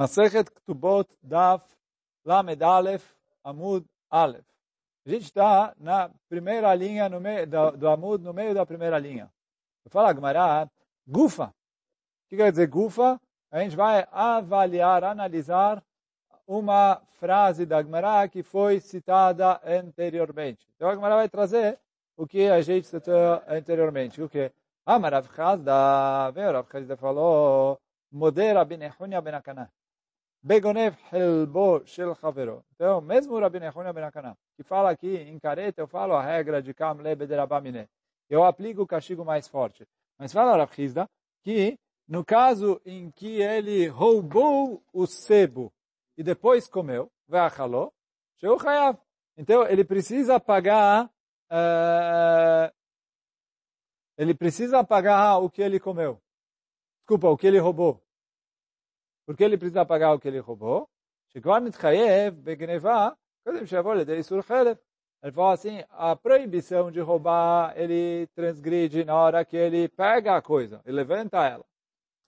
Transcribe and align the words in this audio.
Masechet 0.00 0.50
Ktubot 0.50 1.06
Daf 1.22 1.60
Lamed 2.24 2.62
Aleph 2.62 3.04
Amud 3.44 3.84
Aleph. 4.10 4.46
A 5.04 5.10
gente 5.10 5.24
está 5.24 5.74
na 5.76 6.10
primeira 6.26 6.74
linha 6.74 7.06
no 7.06 7.20
meio 7.20 7.46
do, 7.46 7.72
do 7.72 7.86
Amud, 7.86 8.24
no 8.24 8.32
meio 8.32 8.54
da 8.54 8.64
primeira 8.64 8.98
linha. 8.98 9.30
Fala 9.90 10.14
Gmará, 10.14 10.66
Gufa. 11.06 11.48
O 11.48 12.28
que 12.30 12.36
quer 12.38 12.50
dizer 12.50 12.66
Gufa? 12.68 13.20
A 13.50 13.60
gente 13.60 13.76
vai 13.76 14.06
avaliar, 14.10 15.04
analisar 15.04 15.84
uma 16.46 17.02
frase 17.18 17.66
da 17.66 17.82
Gmará 17.82 18.26
que 18.26 18.42
foi 18.42 18.80
citada 18.80 19.60
anteriormente. 19.62 20.66
Então 20.76 20.88
a 20.88 20.94
Gmará 20.94 21.16
vai 21.16 21.28
trazer 21.28 21.78
o 22.16 22.26
que 22.26 22.48
a 22.48 22.62
gente 22.62 22.86
citou 22.86 23.42
anteriormente. 23.46 24.22
O 24.22 24.30
que? 24.30 24.50
Ah, 24.86 24.98
mas 24.98 25.12
Rav 25.12 25.28
Chazda, 25.36 26.30
veio 26.30 26.52
Rav 26.52 26.96
falou, 26.96 27.78
Modera 28.10 28.64
ben 28.64 28.82
Echunia 28.82 29.20
ben. 29.20 29.34
Begonev 30.42 30.96
Helbo 31.12 31.86
Shel 31.86 32.16
Havero. 32.22 32.64
Então, 32.74 33.00
mesmo 33.02 33.34
o 33.34 33.40
Rabbi 33.40 33.60
Nehunia 33.60 33.92
Ben 33.92 34.04
Akaná, 34.04 34.34
que 34.56 34.62
fala 34.62 34.90
aqui 34.90 35.16
em 35.16 35.38
careta, 35.38 35.82
eu 35.82 35.86
falo 35.86 36.14
a 36.14 36.22
regra 36.22 36.62
de 36.62 36.72
Kam 36.72 36.94
Lebe 36.94 37.26
Derabamine. 37.26 37.86
Eu 38.28 38.42
aplico 38.44 38.82
o 38.82 38.86
castigo 38.86 39.22
mais 39.22 39.46
forte. 39.46 39.86
Mas 40.18 40.32
fala 40.32 40.56
Rav 40.56 40.72
Hizda 40.78 41.06
que, 41.42 41.78
no 42.08 42.24
caso 42.24 42.80
em 42.86 43.10
que 43.10 43.42
ele 43.42 43.86
roubou 43.88 44.82
o 44.92 45.06
sebo 45.06 45.70
e 46.16 46.22
depois 46.22 46.68
comeu, 46.68 47.10
Veachaló, 47.28 47.90
Sheu 48.38 48.58
Hayav. 48.58 48.98
Então, 49.36 49.66
ele 49.66 49.84
precisa 49.84 50.40
pagar, 50.40 51.06
uh, 51.50 52.72
ele 54.16 54.34
precisa 54.34 54.82
pagar 54.82 55.38
o 55.38 55.50
que 55.50 55.60
ele 55.60 55.78
comeu. 55.78 56.18
Desculpa, 57.00 57.28
o 57.28 57.36
que 57.36 57.46
ele 57.46 57.58
roubou 57.58 58.02
porque 59.30 59.44
ele 59.44 59.56
precisa 59.56 59.86
pagar 59.86 60.12
o 60.12 60.18
que 60.18 60.26
ele 60.26 60.40
roubou. 60.40 60.88
Ele 61.32 61.44
falou 65.32 65.50
assim, 65.52 65.84
a 65.88 66.16
proibição 66.16 66.90
de 66.90 66.98
roubar, 66.98 67.72
ele 67.76 68.26
transgride 68.34 69.04
na 69.04 69.14
hora 69.14 69.44
que 69.44 69.56
ele 69.56 69.88
pega 69.88 70.34
a 70.34 70.42
coisa 70.42 70.82
e 70.84 70.90
levanta 70.90 71.46
ela. 71.46 71.64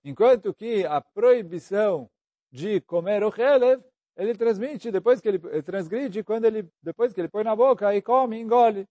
Enquanto 0.05 0.55
que 0.55 0.87
a 0.87 1.01
proibição 1.01 2.09
de 2.53 2.81
comer 2.83 3.25
o 3.25 3.31
relev, 3.31 3.83
ele 4.17 4.37
transmite 4.37 4.93
depois 4.93 5.21
que 5.21 5.27
ele, 5.27 5.41
ele 5.51 5.63
transgride 5.63 6.23
quando 6.23 6.45
ele 6.45 6.69
depois 6.81 7.13
que 7.13 7.21
ele 7.21 7.29
põe 7.29 7.43
na 7.43 7.57
boca 7.57 7.93
e 7.93 8.01
come, 8.01 8.39
engole. 8.39 8.87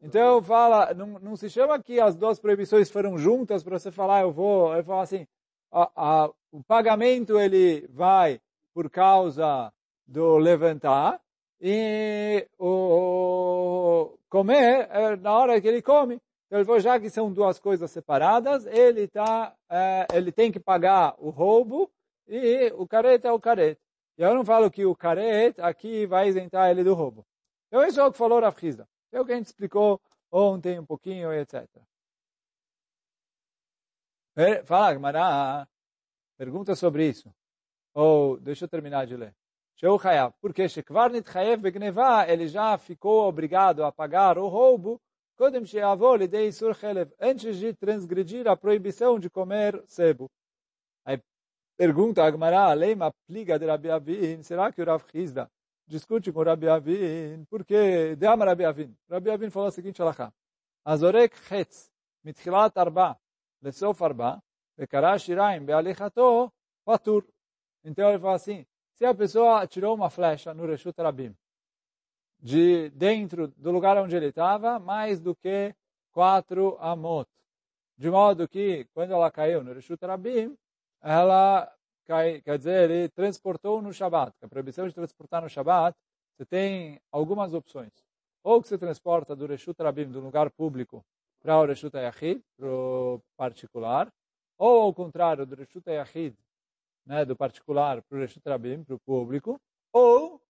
Então 0.00 0.42
fala, 0.42 0.92
não, 0.94 1.20
não 1.20 1.36
se 1.36 1.48
chama 1.48 1.80
que 1.80 2.00
as 2.00 2.16
duas 2.16 2.40
proibições 2.40 2.90
foram 2.90 3.16
juntas 3.16 3.62
para 3.62 3.78
você 3.78 3.92
falar 3.92 4.22
eu 4.22 4.32
vou, 4.32 4.74
eu 4.74 4.82
falo 4.82 5.02
assim, 5.02 5.28
a, 5.72 5.90
a, 5.96 6.30
o 6.52 6.62
pagamento 6.62 7.38
ele 7.38 7.88
vai 7.88 8.40
por 8.74 8.90
causa 8.90 9.72
do 10.06 10.36
levantar 10.36 11.20
e 11.60 12.46
o 12.58 14.18
comer 14.28 14.88
é 14.90 15.16
na 15.16 15.32
hora 15.32 15.60
que 15.60 15.68
ele 15.68 15.80
come. 15.80 16.20
Então 16.50 16.78
já 16.78 17.00
que 17.00 17.08
são 17.08 17.32
duas 17.32 17.58
coisas 17.58 17.90
separadas, 17.90 18.66
ele 18.66 19.08
tá, 19.08 19.54
é, 19.70 20.06
ele 20.12 20.30
tem 20.30 20.52
que 20.52 20.60
pagar 20.60 21.14
o 21.18 21.30
roubo 21.30 21.90
e 22.28 22.70
o 22.76 22.86
careta 22.86 23.28
é 23.28 23.32
o 23.32 23.40
careta. 23.40 23.80
E 24.18 24.22
eu 24.22 24.34
não 24.34 24.44
falo 24.44 24.70
que 24.70 24.84
o 24.84 24.94
careta 24.94 25.64
aqui 25.64 26.04
vai 26.04 26.28
isentar 26.28 26.70
ele 26.70 26.84
do 26.84 26.92
roubo. 26.92 27.24
Então 27.68 27.82
isso 27.86 27.98
é 27.98 28.04
o 28.04 28.12
que 28.12 28.18
falou 28.18 28.40
Rav 28.40 28.56
Hizda. 28.62 28.86
É 29.10 29.20
o 29.20 29.24
que 29.24 29.32
a 29.32 29.36
gente 29.36 29.46
explicou 29.46 29.98
ontem 30.30 30.78
um 30.78 30.84
pouquinho, 30.84 31.32
etc. 31.32 31.66
Fala, 34.64 34.94
Gmará, 34.94 35.68
pergunta 36.38 36.74
sobre 36.74 37.06
isso. 37.08 37.30
Ou, 37.92 38.40
deixa 38.40 38.64
eu 38.64 38.68
terminar 38.68 39.06
de 39.06 39.16
ler. 39.16 39.34
Sheu 39.76 40.00
Hayav, 40.02 40.32
porque 40.40 40.68
Shekvar 40.68 41.10
Nitchayev 41.10 41.60
Begneva, 41.60 42.26
ele 42.26 42.46
já 42.48 42.78
ficou 42.78 43.28
obrigado 43.28 43.84
a 43.84 43.92
pagar 43.92 44.38
o 44.38 44.48
roubo, 44.48 45.00
Kodem 45.36 45.66
Sheavol 45.66 46.16
Lidei 46.16 46.52
Sur 46.52 46.76
antes 47.20 47.56
de 47.56 47.74
transgredir 47.74 48.46
a 48.48 48.56
proibição 48.56 49.18
de 49.18 49.28
comer 49.28 49.82
sebo. 49.86 50.30
Aí 51.04 51.20
pergunta 51.76 52.24
Agmará, 52.24 52.72
Leima 52.72 53.12
pliga 53.26 53.58
de 53.58 53.66
Rabi 53.66 53.90
Avin, 53.90 54.42
será 54.42 54.72
que 54.72 54.80
o 54.80 54.84
Rav 54.84 55.04
Hizda 55.12 55.50
discute 55.86 56.32
com 56.32 56.42
Rabi 56.42 56.68
Avin? 56.68 57.44
Porque, 57.50 58.16
de 58.16 58.26
Amar 58.26 58.48
Rabi 58.48 58.64
Avin. 58.64 58.96
Rabi 59.10 59.30
Avin 59.30 59.50
falou 59.50 59.68
o 59.68 59.72
seguinte, 59.72 60.00
Alachá, 60.00 60.32
Azorek 60.84 61.36
Chetz, 61.36 61.90
mitchilat 62.24 62.78
arba, 62.78 63.18
lesof 63.62 64.02
arba, 64.02 64.42
Bekará 64.76 65.18
shiraim 65.18 65.64
bealichato 65.64 66.52
patur. 66.84 67.24
Então 67.84 68.08
ele 68.08 68.18
fala 68.18 68.36
assim, 68.36 68.66
se 68.94 69.04
a 69.04 69.14
pessoa 69.14 69.66
tirou 69.66 69.94
uma 69.94 70.10
flecha 70.10 70.54
no 70.54 70.66
Reshut 70.66 71.00
Rabim, 71.00 71.34
de 72.40 72.90
dentro 72.90 73.48
do 73.48 73.70
lugar 73.70 73.96
onde 73.98 74.16
ele 74.16 74.26
estava, 74.26 74.78
mais 74.78 75.20
do 75.20 75.34
que 75.34 75.74
quatro 76.10 76.76
amot. 76.80 77.28
De 77.96 78.10
modo 78.10 78.48
que, 78.48 78.86
quando 78.92 79.12
ela 79.12 79.30
caiu 79.30 79.62
no 79.62 79.72
Reshut 79.72 80.04
Rabim, 80.04 80.56
ela, 81.00 81.72
cai, 82.04 82.40
quer 82.40 82.58
dizer, 82.58 82.90
ele 82.90 83.08
transportou 83.10 83.80
no 83.80 83.92
Shabat. 83.92 84.34
A 84.42 84.48
proibição 84.48 84.88
de 84.88 84.94
transportar 84.94 85.42
no 85.42 85.48
Shabat, 85.48 85.96
você 86.36 86.44
tem 86.44 87.00
algumas 87.12 87.54
opções. 87.54 87.92
Ou 88.42 88.60
que 88.60 88.68
você 88.68 88.76
transporta 88.76 89.36
do 89.36 89.46
Reshut 89.46 89.80
Rabim, 89.80 90.10
do 90.10 90.20
lugar 90.20 90.50
público, 90.50 91.04
para 91.42 91.58
o 91.58 91.64
Reshut 91.64 91.96
Yachid, 91.96 92.40
para 92.56 92.68
o 92.68 93.20
particular, 93.36 94.12
ou 94.56 94.82
ao 94.82 94.94
contrário, 94.94 95.44
do 95.44 95.56
Reshut 95.56 95.88
Yahid, 95.90 96.36
né, 97.04 97.24
do 97.24 97.34
particular 97.34 98.00
para 98.02 98.16
o 98.16 98.20
Reshut 98.20 98.48
Rabim, 98.48 98.84
para 98.84 98.94
o 98.94 99.00
público, 99.00 99.60
ou, 99.92 100.40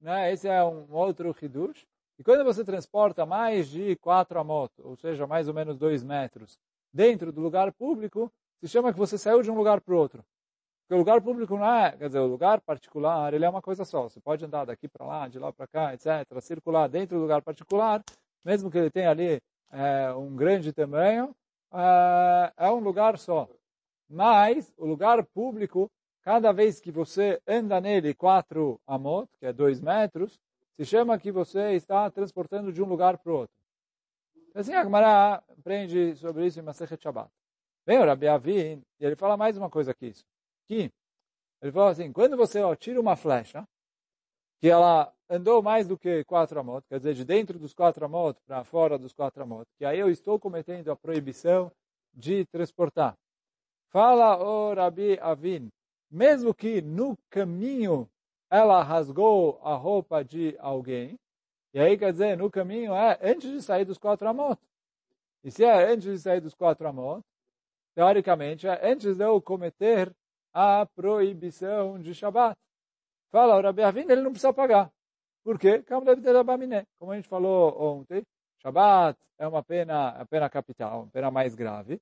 né, 0.00 0.32
esse 0.32 0.48
é 0.48 0.64
um 0.64 0.90
outro 0.90 1.36
Hidush, 1.40 1.86
e 2.18 2.24
quando 2.24 2.42
você 2.44 2.64
transporta 2.64 3.24
mais 3.26 3.68
de 3.68 3.96
quatro 3.96 4.38
amot, 4.38 4.72
ou 4.78 4.96
seja, 4.96 5.26
mais 5.26 5.46
ou 5.46 5.54
menos 5.54 5.76
dois 5.76 6.02
metros, 6.02 6.58
dentro 6.92 7.30
do 7.32 7.40
lugar 7.40 7.72
público, 7.72 8.32
se 8.60 8.68
chama 8.68 8.92
que 8.92 8.98
você 8.98 9.16
saiu 9.16 9.42
de 9.42 9.50
um 9.50 9.54
lugar 9.54 9.80
para 9.80 9.94
o 9.94 9.96
outro. 9.96 10.24
Porque 10.82 10.94
o 10.94 10.98
lugar 10.98 11.20
público 11.20 11.56
não 11.56 11.72
é, 11.72 11.92
quer 11.92 12.06
dizer, 12.08 12.18
o 12.18 12.26
lugar 12.26 12.60
particular, 12.60 13.32
ele 13.32 13.44
é 13.44 13.48
uma 13.48 13.62
coisa 13.62 13.84
só. 13.84 14.02
Você 14.08 14.20
pode 14.20 14.44
andar 14.44 14.64
daqui 14.64 14.88
para 14.88 15.06
lá, 15.06 15.28
de 15.28 15.38
lá 15.38 15.52
para 15.52 15.66
cá, 15.66 15.94
etc., 15.94 16.26
circular 16.40 16.88
dentro 16.88 17.16
do 17.16 17.22
lugar 17.22 17.42
particular, 17.42 18.02
mesmo 18.44 18.70
que 18.70 18.76
ele 18.76 18.90
tenha 18.90 19.10
ali 19.10 19.40
é, 19.70 20.12
um 20.12 20.34
grande 20.34 20.72
tamanho, 20.72 21.34
uh, 21.72 22.52
é 22.56 22.70
um 22.70 22.80
lugar 22.80 23.18
só. 23.18 23.48
Mas 24.08 24.72
o 24.76 24.86
lugar 24.86 25.24
público, 25.24 25.90
cada 26.22 26.52
vez 26.52 26.80
que 26.80 26.90
você 26.90 27.40
anda 27.46 27.80
nele 27.80 28.14
quatro 28.14 28.80
amot, 28.86 29.30
que 29.38 29.46
é 29.46 29.52
dois 29.52 29.80
metros, 29.80 30.40
se 30.76 30.84
chama 30.84 31.18
que 31.18 31.30
você 31.30 31.72
está 31.72 32.10
transportando 32.10 32.72
de 32.72 32.82
um 32.82 32.86
lugar 32.86 33.18
para 33.18 33.32
o 33.32 33.36
outro. 33.36 33.54
Assim, 34.54 34.72
a 34.74 35.34
aprende 35.34 36.16
sobre 36.16 36.46
isso 36.46 36.58
em 36.58 36.62
Masechet 36.62 37.00
Shabbat. 37.00 37.30
Vem 37.86 37.98
o 37.98 38.04
Rabi 38.04 38.26
e 38.98 39.04
ele 39.04 39.14
fala 39.14 39.36
mais 39.36 39.56
uma 39.56 39.70
coisa 39.70 39.94
que 39.94 40.06
isso. 40.06 40.24
Que 40.66 40.92
ele 41.62 41.72
fala 41.72 41.90
assim, 41.90 42.12
quando 42.12 42.36
você 42.36 42.60
ó, 42.60 42.74
tira 42.74 43.00
uma 43.00 43.16
flecha, 43.16 43.66
que 44.60 44.68
ela 44.68 45.12
andou 45.30 45.62
mais 45.62 45.86
do 45.86 45.96
que 45.96 46.24
quatro 46.24 46.58
amot, 46.58 46.84
quer 46.88 46.98
dizer, 46.98 47.14
de 47.14 47.24
dentro 47.24 47.56
dos 47.56 47.72
quatro 47.72 48.04
amot 48.04 48.36
para 48.44 48.64
fora 48.64 48.98
dos 48.98 49.12
quatro 49.12 49.40
amot, 49.44 49.64
que 49.78 49.84
aí 49.84 49.98
eu 49.98 50.10
estou 50.10 50.40
cometendo 50.40 50.90
a 50.90 50.96
proibição 50.96 51.70
de 52.12 52.44
transportar. 52.46 53.16
Fala 53.90 54.36
o 54.42 54.74
Rabi 54.74 55.18
Avin, 55.20 55.70
mesmo 56.10 56.52
que 56.52 56.82
no 56.82 57.16
caminho 57.30 58.10
ela 58.50 58.82
rasgou 58.82 59.60
a 59.62 59.76
roupa 59.76 60.24
de 60.24 60.56
alguém, 60.58 61.16
e 61.72 61.78
aí 61.78 61.96
quer 61.96 62.10
dizer, 62.10 62.36
no 62.36 62.50
caminho 62.50 62.92
é 62.92 63.16
antes 63.22 63.48
de 63.48 63.62
sair 63.62 63.84
dos 63.84 63.98
quatro 63.98 64.28
amot. 64.28 64.60
E 65.44 65.50
se 65.52 65.64
é 65.64 65.92
antes 65.92 66.12
de 66.12 66.18
sair 66.18 66.40
dos 66.40 66.54
quatro 66.54 66.88
amot, 66.88 67.22
teoricamente 67.94 68.66
é 68.66 68.90
antes 68.90 69.16
de 69.16 69.24
eu 69.24 69.40
cometer 69.40 70.12
a 70.52 70.84
proibição 70.86 72.00
de 72.00 72.12
Shabat. 72.12 72.56
Fala 73.30 73.56
o 73.56 73.62
Rabi 73.62 73.82
Avin, 73.84 74.10
ele 74.10 74.22
não 74.22 74.32
precisa 74.32 74.52
pagar. 74.52 74.90
Por 75.44 75.58
quê? 75.58 75.82
Como 75.82 77.12
a 77.12 77.16
gente 77.16 77.28
falou 77.28 77.80
ontem, 77.80 78.22
Shabbat 78.62 79.18
é 79.38 79.46
uma 79.46 79.62
pena, 79.62 80.08
a 80.08 80.26
pena 80.26 80.50
capital, 80.50 81.02
uma 81.02 81.10
pena 81.10 81.30
mais 81.30 81.54
grave. 81.54 82.00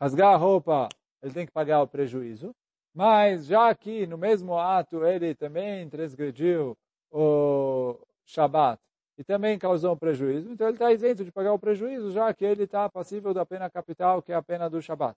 Rasgar 0.00 0.34
a 0.34 0.36
roupa, 0.36 0.88
ele 1.22 1.32
tem 1.32 1.46
que 1.46 1.52
pagar 1.52 1.82
o 1.82 1.88
prejuízo. 1.88 2.54
Mas 2.92 3.46
já 3.46 3.72
que 3.74 4.06
no 4.06 4.18
mesmo 4.18 4.58
ato 4.58 5.04
ele 5.04 5.34
também 5.34 5.88
transgrediu 5.88 6.76
o 7.10 7.96
Shabbat 8.24 8.82
e 9.16 9.22
também 9.22 9.58
causou 9.58 9.92
um 9.92 9.96
prejuízo, 9.96 10.50
então 10.50 10.66
ele 10.66 10.76
está 10.76 10.92
isento 10.92 11.24
de 11.24 11.30
pagar 11.30 11.52
o 11.52 11.58
prejuízo, 11.58 12.10
já 12.10 12.32
que 12.34 12.44
ele 12.44 12.64
está 12.64 12.88
passível 12.88 13.32
da 13.32 13.46
pena 13.46 13.70
capital, 13.70 14.22
que 14.22 14.32
é 14.32 14.34
a 14.34 14.42
pena 14.42 14.68
do 14.68 14.82
Shabbat. 14.82 15.16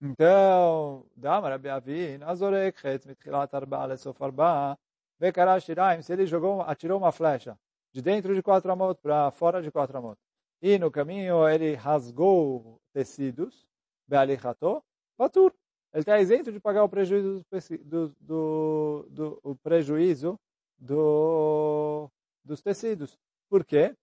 Então, 0.00 1.06
Dama 1.16 1.48
Rabi 1.48 1.68
Avin, 1.70 2.22
Azorek 2.22 2.78
Chetz, 2.78 3.06
Mitchilat 3.06 3.54
Arba, 3.54 3.86
Lesof 3.86 4.22
Arba, 4.22 4.78
Vekara 5.18 5.58
Shiraim, 5.58 6.02
se 6.02 6.12
ele 6.12 6.26
jogou, 6.26 6.60
atirou 6.60 6.98
uma 6.98 7.10
flecha 7.12 7.58
de 7.92 8.02
dentro 8.02 8.34
de 8.34 8.42
quatro 8.42 8.70
amot 8.70 9.00
para 9.00 9.30
fora 9.30 9.62
de 9.62 9.70
quatro 9.70 9.96
amot, 9.96 10.18
e 10.60 10.78
no 10.78 10.90
caminho 10.90 11.48
ele 11.48 11.74
rasgou 11.74 12.78
tecidos, 12.92 13.66
Bealichato, 14.06 14.84
Batur, 15.16 15.52
ele 15.94 16.02
está 16.02 16.20
isento 16.20 16.52
de 16.52 16.60
pagar 16.60 16.84
o 16.84 16.88
prejuízo 16.90 17.42
do, 17.82 18.08
do, 18.20 19.08
do, 19.08 19.40
o 19.42 19.56
prejuízo 19.56 20.38
do, 20.78 22.10
dos 22.44 22.60
tecidos. 22.60 23.18
Por 23.48 23.64
quê? 23.64 23.96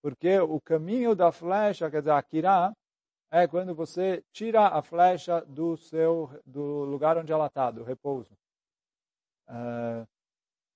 Porque 0.00 0.38
o 0.40 0.60
caminho 0.62 1.14
da 1.14 1.30
flecha, 1.30 1.90
quer 1.90 1.98
dizer, 1.98 2.12
Akira, 2.12 2.74
é 3.30 3.46
quando 3.46 3.74
você 3.74 4.24
tira 4.32 4.68
a 4.68 4.82
flecha 4.82 5.40
do 5.42 5.76
seu 5.76 6.30
do 6.46 6.84
lugar 6.84 7.18
onde 7.18 7.32
ela 7.32 7.46
está, 7.46 7.70
do 7.70 7.82
repouso. 7.84 8.36
Uh, 9.48 10.06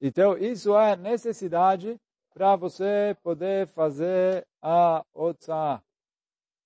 então, 0.01 0.37
isso 0.37 0.77
é 0.77 0.97
necessidade 0.97 2.01
para 2.35 2.57
você 2.57 3.17
poder 3.23 3.67
fazer 3.69 4.47
a 4.61 5.05
Otsa. 5.15 5.83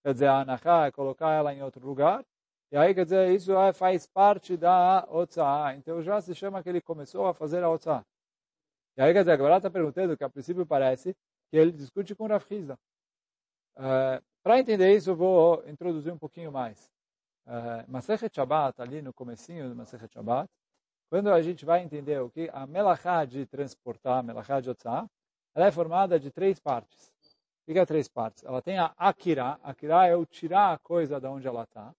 Quer 0.02 0.12
dizer, 0.12 0.26
a 0.26 0.40
Anachá 0.40 0.86
é 0.86 0.92
colocar 0.92 1.32
ela 1.32 1.52
em 1.52 1.62
outro 1.62 1.84
lugar. 1.86 2.24
E 2.70 2.76
aí, 2.76 2.94
quer 2.94 3.04
dizer, 3.04 3.32
isso 3.34 3.52
é, 3.56 3.72
faz 3.72 4.06
parte 4.06 4.56
da 4.56 5.06
Otsa. 5.10 5.74
Então, 5.76 6.02
já 6.02 6.20
se 6.20 6.34
chama 6.34 6.62
que 6.62 6.68
ele 6.68 6.80
começou 6.80 7.26
a 7.26 7.34
fazer 7.34 7.62
a 7.62 7.70
Otsa. 7.70 8.04
E 8.96 9.02
aí, 9.02 9.12
quer 9.12 9.20
dizer, 9.20 9.32
agora 9.32 9.56
está 9.56 9.70
perguntando, 9.70 10.16
que 10.16 10.24
a 10.24 10.30
princípio 10.30 10.64
parece, 10.64 11.14
que 11.50 11.56
ele 11.56 11.72
discute 11.72 12.14
com 12.14 12.26
Rav 12.26 12.44
Hizda. 12.50 12.78
Uh, 13.76 14.22
para 14.46 14.60
entender 14.60 14.94
isso, 14.94 15.10
eu 15.10 15.16
vou 15.16 15.68
introduzir 15.68 16.12
um 16.12 16.18
pouquinho 16.18 16.52
mais. 16.52 16.88
Uh, 17.48 17.82
Masechet 17.90 18.32
Shabbat, 18.32 18.80
ali 18.80 19.02
no 19.02 19.12
comecinho 19.12 19.68
do 19.68 19.74
Masechet 19.74 20.08
Shabbat, 20.14 20.48
quando 21.10 21.32
a 21.32 21.42
gente 21.42 21.64
vai 21.64 21.82
entender 21.82 22.22
o 22.22 22.30
que 22.30 22.48
a 22.52 22.64
melachá 22.64 23.24
de 23.24 23.44
transportar, 23.44 24.22
melachá 24.22 24.60
de 24.60 24.70
otzá, 24.70 25.04
ela 25.52 25.66
é 25.66 25.72
formada 25.72 26.20
de 26.20 26.30
três 26.30 26.60
partes. 26.60 27.12
O 27.66 27.72
que 27.72 27.76
é 27.76 27.84
três 27.84 28.06
partes? 28.06 28.44
Ela 28.44 28.62
tem 28.62 28.78
a 28.78 28.94
akira. 28.96 29.58
Akira 29.64 30.06
é 30.06 30.14
o 30.14 30.24
tirar 30.24 30.74
a 30.74 30.78
coisa 30.78 31.20
de 31.20 31.26
onde 31.26 31.48
ela 31.48 31.64
está. 31.64 31.92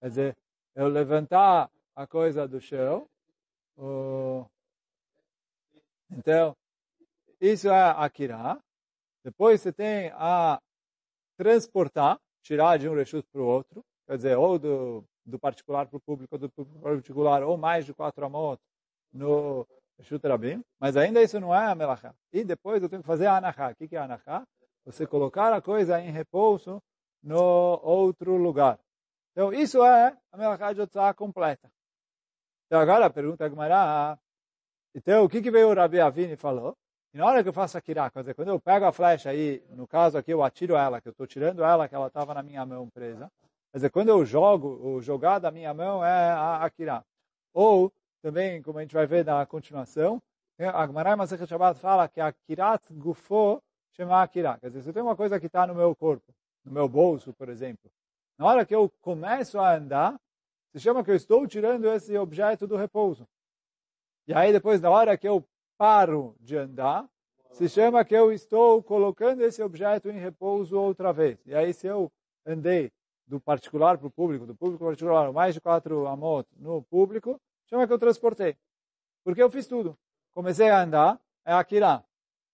Quer 0.00 0.08
dizer, 0.08 0.36
eu 0.76 0.86
levantar 0.86 1.68
a 1.96 2.06
coisa 2.06 2.46
do 2.46 2.60
chão. 2.60 3.08
Então, 6.12 6.56
isso 7.40 7.68
é 7.68 7.90
akira. 7.90 8.56
Depois 9.24 9.60
você 9.60 9.72
tem 9.72 10.12
a 10.14 10.60
transportar, 11.38 12.18
tirar 12.42 12.78
de 12.78 12.88
um 12.88 12.94
reshut 12.94 13.26
para 13.32 13.40
o 13.40 13.46
outro, 13.46 13.82
quer 14.06 14.16
dizer, 14.16 14.36
ou 14.36 14.58
do, 14.58 15.04
do 15.24 15.38
particular 15.38 15.86
para 15.86 15.96
o 15.96 16.00
público, 16.00 16.34
ou 16.34 16.38
do 16.38 16.50
particular, 16.50 17.42
ou 17.42 17.56
mais 17.56 17.86
de 17.86 17.94
quatro 17.94 18.26
amot 18.26 18.60
no 19.12 19.66
reshut 19.96 20.26
rabim, 20.26 20.62
mas 20.78 20.96
ainda 20.96 21.22
isso 21.22 21.40
não 21.40 21.54
é 21.54 21.66
a 21.66 21.74
melachá. 21.74 22.14
E 22.32 22.44
depois 22.44 22.82
eu 22.82 22.88
tenho 22.88 23.02
que 23.02 23.06
fazer 23.06 23.26
a 23.26 23.36
anachá. 23.36 23.70
O 23.70 23.74
que 23.74 23.96
é 23.96 23.98
a 23.98 24.04
anachá? 24.04 24.46
Você 24.84 25.06
colocar 25.06 25.52
a 25.52 25.62
coisa 25.62 26.00
em 26.00 26.10
repouso 26.10 26.82
no 27.22 27.80
outro 27.82 28.36
lugar. 28.36 28.78
Então, 29.32 29.52
isso 29.52 29.82
é 29.84 30.16
a 30.32 30.36
melachá 30.36 30.72
de 30.72 30.80
Otzah 30.80 31.14
completa. 31.14 31.70
Então, 32.66 32.80
agora 32.80 33.06
a 33.06 33.10
pergunta 33.10 33.44
é 33.44 33.48
Gmará, 33.48 34.18
então, 34.94 35.24
o 35.24 35.28
que, 35.28 35.40
que 35.40 35.50
veio 35.50 35.68
o 35.68 35.74
Rabi 35.74 36.00
Avini 36.00 36.32
e 36.32 36.36
falou? 36.36 36.76
E 37.12 37.18
na 37.18 37.24
hora 37.26 37.42
que 37.42 37.48
eu 37.48 37.52
faço 37.52 37.78
a 37.78 37.80
kirá, 37.80 38.10
quer 38.10 38.20
dizer, 38.20 38.34
quando 38.34 38.48
eu 38.48 38.60
pego 38.60 38.84
a 38.84 38.92
flecha 38.92 39.30
aí, 39.30 39.62
no 39.70 39.86
caso 39.86 40.18
aqui 40.18 40.30
eu 40.30 40.42
atiro 40.42 40.76
ela, 40.76 41.00
que 41.00 41.08
eu 41.08 41.12
estou 41.12 41.26
tirando 41.26 41.64
ela, 41.64 41.88
que 41.88 41.94
ela 41.94 42.08
estava 42.08 42.34
na 42.34 42.42
minha 42.42 42.64
mão 42.66 42.88
presa. 42.88 43.30
Quer 43.72 43.78
dizer, 43.78 43.90
quando 43.90 44.08
eu 44.08 44.24
jogo, 44.24 44.78
o 44.86 45.00
jogar 45.00 45.38
da 45.38 45.50
minha 45.50 45.72
mão 45.72 46.04
é 46.04 46.30
a, 46.30 46.64
a 46.64 46.70
kirá. 46.70 47.02
Ou, 47.54 47.92
também, 48.20 48.62
como 48.62 48.78
a 48.78 48.82
gente 48.82 48.94
vai 48.94 49.06
ver 49.06 49.24
na 49.24 49.44
continuação, 49.46 50.20
a 50.58 50.86
Gmarai 50.86 51.16
Masechet 51.16 51.48
fala 51.76 52.08
que 52.08 52.20
a 52.20 52.32
kirat 52.32 52.92
gufo 52.92 53.62
chama 53.92 54.26
kirá. 54.28 54.58
Quer 54.58 54.68
dizer, 54.68 54.82
se 54.82 54.92
tem 54.92 55.02
uma 55.02 55.16
coisa 55.16 55.40
que 55.40 55.46
está 55.46 55.66
no 55.66 55.74
meu 55.74 55.94
corpo, 55.96 56.34
no 56.64 56.72
meu 56.72 56.88
bolso, 56.88 57.32
por 57.32 57.48
exemplo, 57.48 57.90
na 58.36 58.46
hora 58.46 58.66
que 58.66 58.74
eu 58.74 58.90
começo 59.00 59.58
a 59.58 59.74
andar, 59.74 60.20
se 60.72 60.80
chama 60.80 61.02
que 61.02 61.10
eu 61.10 61.16
estou 61.16 61.46
tirando 61.46 61.86
esse 61.86 62.16
objeto 62.18 62.66
do 62.66 62.76
repouso. 62.76 63.26
E 64.26 64.34
aí 64.34 64.52
depois, 64.52 64.80
na 64.80 64.90
hora 64.90 65.16
que 65.16 65.26
eu 65.26 65.44
paro 65.78 66.34
de 66.40 66.56
andar, 66.56 67.08
se 67.52 67.68
chama 67.68 68.04
que 68.04 68.14
eu 68.14 68.32
estou 68.32 68.82
colocando 68.82 69.42
esse 69.42 69.62
objeto 69.62 70.10
em 70.10 70.18
repouso 70.18 70.78
outra 70.78 71.12
vez. 71.12 71.38
E 71.46 71.54
aí, 71.54 71.72
se 71.72 71.86
eu 71.86 72.10
andei 72.44 72.92
do 73.26 73.40
particular 73.40 73.96
para 73.96 74.08
o 74.08 74.10
público, 74.10 74.44
do 74.44 74.54
público 74.54 74.78
para 74.78 74.86
o 74.86 74.90
particular, 74.90 75.32
mais 75.32 75.54
de 75.54 75.60
quatro 75.60 76.06
amot 76.08 76.48
no 76.56 76.82
público, 76.82 77.40
chama 77.66 77.86
que 77.86 77.92
eu 77.92 77.98
transportei. 77.98 78.56
Porque 79.24 79.42
eu 79.42 79.50
fiz 79.50 79.66
tudo. 79.66 79.96
Comecei 80.34 80.68
a 80.68 80.82
andar, 80.82 81.20
é 81.44 81.52
Akira. 81.52 82.04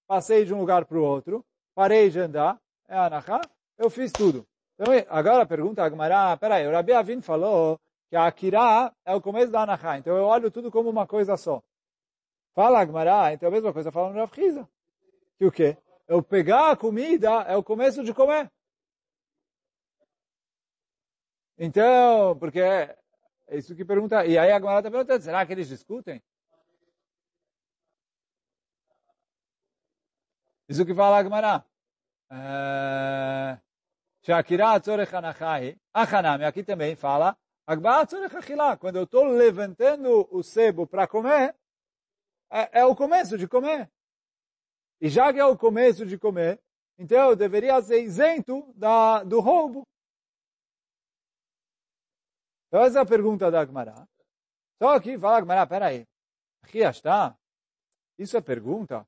Passei 0.06 0.44
de 0.44 0.52
um 0.52 0.58
lugar 0.58 0.84
para 0.84 0.98
o 0.98 1.02
outro, 1.02 1.44
parei 1.74 2.10
de 2.10 2.20
andar, 2.20 2.60
é 2.86 2.96
Anahá, 2.96 3.40
eu 3.78 3.88
fiz 3.88 4.12
tudo. 4.12 4.46
Então, 4.74 4.92
agora 5.08 5.46
pergunta 5.46 5.82
a 5.82 5.86
Agmará, 5.86 6.36
peraí, 6.36 6.66
o 6.66 6.72
Rabi 6.72 6.92
Avin 6.92 7.22
falou 7.22 7.80
que 8.10 8.16
a 8.16 8.26
Akira 8.26 8.92
é 9.04 9.14
o 9.14 9.20
começo 9.20 9.50
da 9.50 9.62
Anahá, 9.62 9.96
então 9.96 10.14
eu 10.14 10.24
olho 10.24 10.50
tudo 10.50 10.70
como 10.70 10.90
uma 10.90 11.06
coisa 11.06 11.36
só. 11.38 11.62
Fala 12.54 12.80
Agmará, 12.80 13.32
então 13.32 13.48
a 13.48 13.52
mesma 13.52 13.72
coisa 13.72 13.90
fala 13.90 14.12
no 14.12 14.18
Rav 14.20 14.32
Que 15.36 15.44
o 15.44 15.50
quê? 15.50 15.76
Eu 16.06 16.22
pegar 16.22 16.70
a 16.70 16.76
comida 16.76 17.28
é 17.42 17.56
o 17.56 17.64
começo 17.64 18.04
de 18.04 18.14
comer. 18.14 18.50
Então, 21.58 22.38
porque 22.38 22.60
é 22.60 22.96
isso 23.50 23.74
que 23.74 23.84
pergunta. 23.84 24.24
E 24.24 24.38
aí 24.38 24.50
a 24.50 24.56
Agmará 24.56 24.78
está 24.78 24.90
perguntando, 24.90 25.22
será 25.22 25.44
que 25.44 25.52
eles 25.52 25.68
discutem? 25.68 26.22
Isso 30.68 30.86
que 30.86 30.94
fala 30.94 31.18
Agmará. 31.18 31.64
Shakira 34.22 34.80
tzorech 34.80 35.14
anachai. 35.14 35.76
Achanami, 35.92 36.44
aqui 36.44 36.62
também 36.62 36.94
fala. 36.94 37.36
Achilá. 37.66 38.76
Quando 38.76 38.96
eu 38.96 39.04
estou 39.04 39.24
levantando 39.24 40.28
o 40.30 40.42
sebo 40.42 40.86
para 40.86 41.06
comer, 41.06 41.54
é, 42.54 42.80
é 42.80 42.84
o 42.84 42.94
começo 42.94 43.36
de 43.36 43.48
comer. 43.48 43.90
E 45.00 45.08
já 45.08 45.32
que 45.32 45.40
é 45.40 45.44
o 45.44 45.58
começo 45.58 46.06
de 46.06 46.16
comer, 46.16 46.62
então 46.96 47.30
eu 47.30 47.36
deveria 47.36 47.82
ser 47.82 48.00
isento 48.00 48.72
da, 48.74 49.24
do 49.24 49.40
roubo. 49.40 49.82
Então 52.68 52.84
essa 52.84 53.00
é 53.00 53.02
a 53.02 53.06
pergunta 53.06 53.50
da 53.50 53.60
Agmará. 53.60 54.06
Só 54.80 55.00
que 55.00 55.18
fala 55.18 55.38
Agmará, 55.38 55.66
peraí, 55.66 56.06
aqui 56.62 56.78
está, 56.78 57.36
isso 58.16 58.36
é 58.36 58.40
pergunta. 58.40 59.04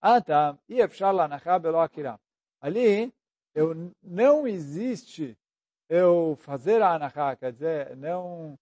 Ah, 0.00 0.20
tá, 0.20 0.56
Ali, 2.60 3.12
eu, 3.54 3.74
não 4.02 4.46
existe 4.46 5.36
eu 5.88 6.36
fazer 6.36 6.80
a 6.80 6.94
anachá, 6.94 7.36
quer 7.36 7.52
dizer, 7.52 7.96
não, 7.96 8.58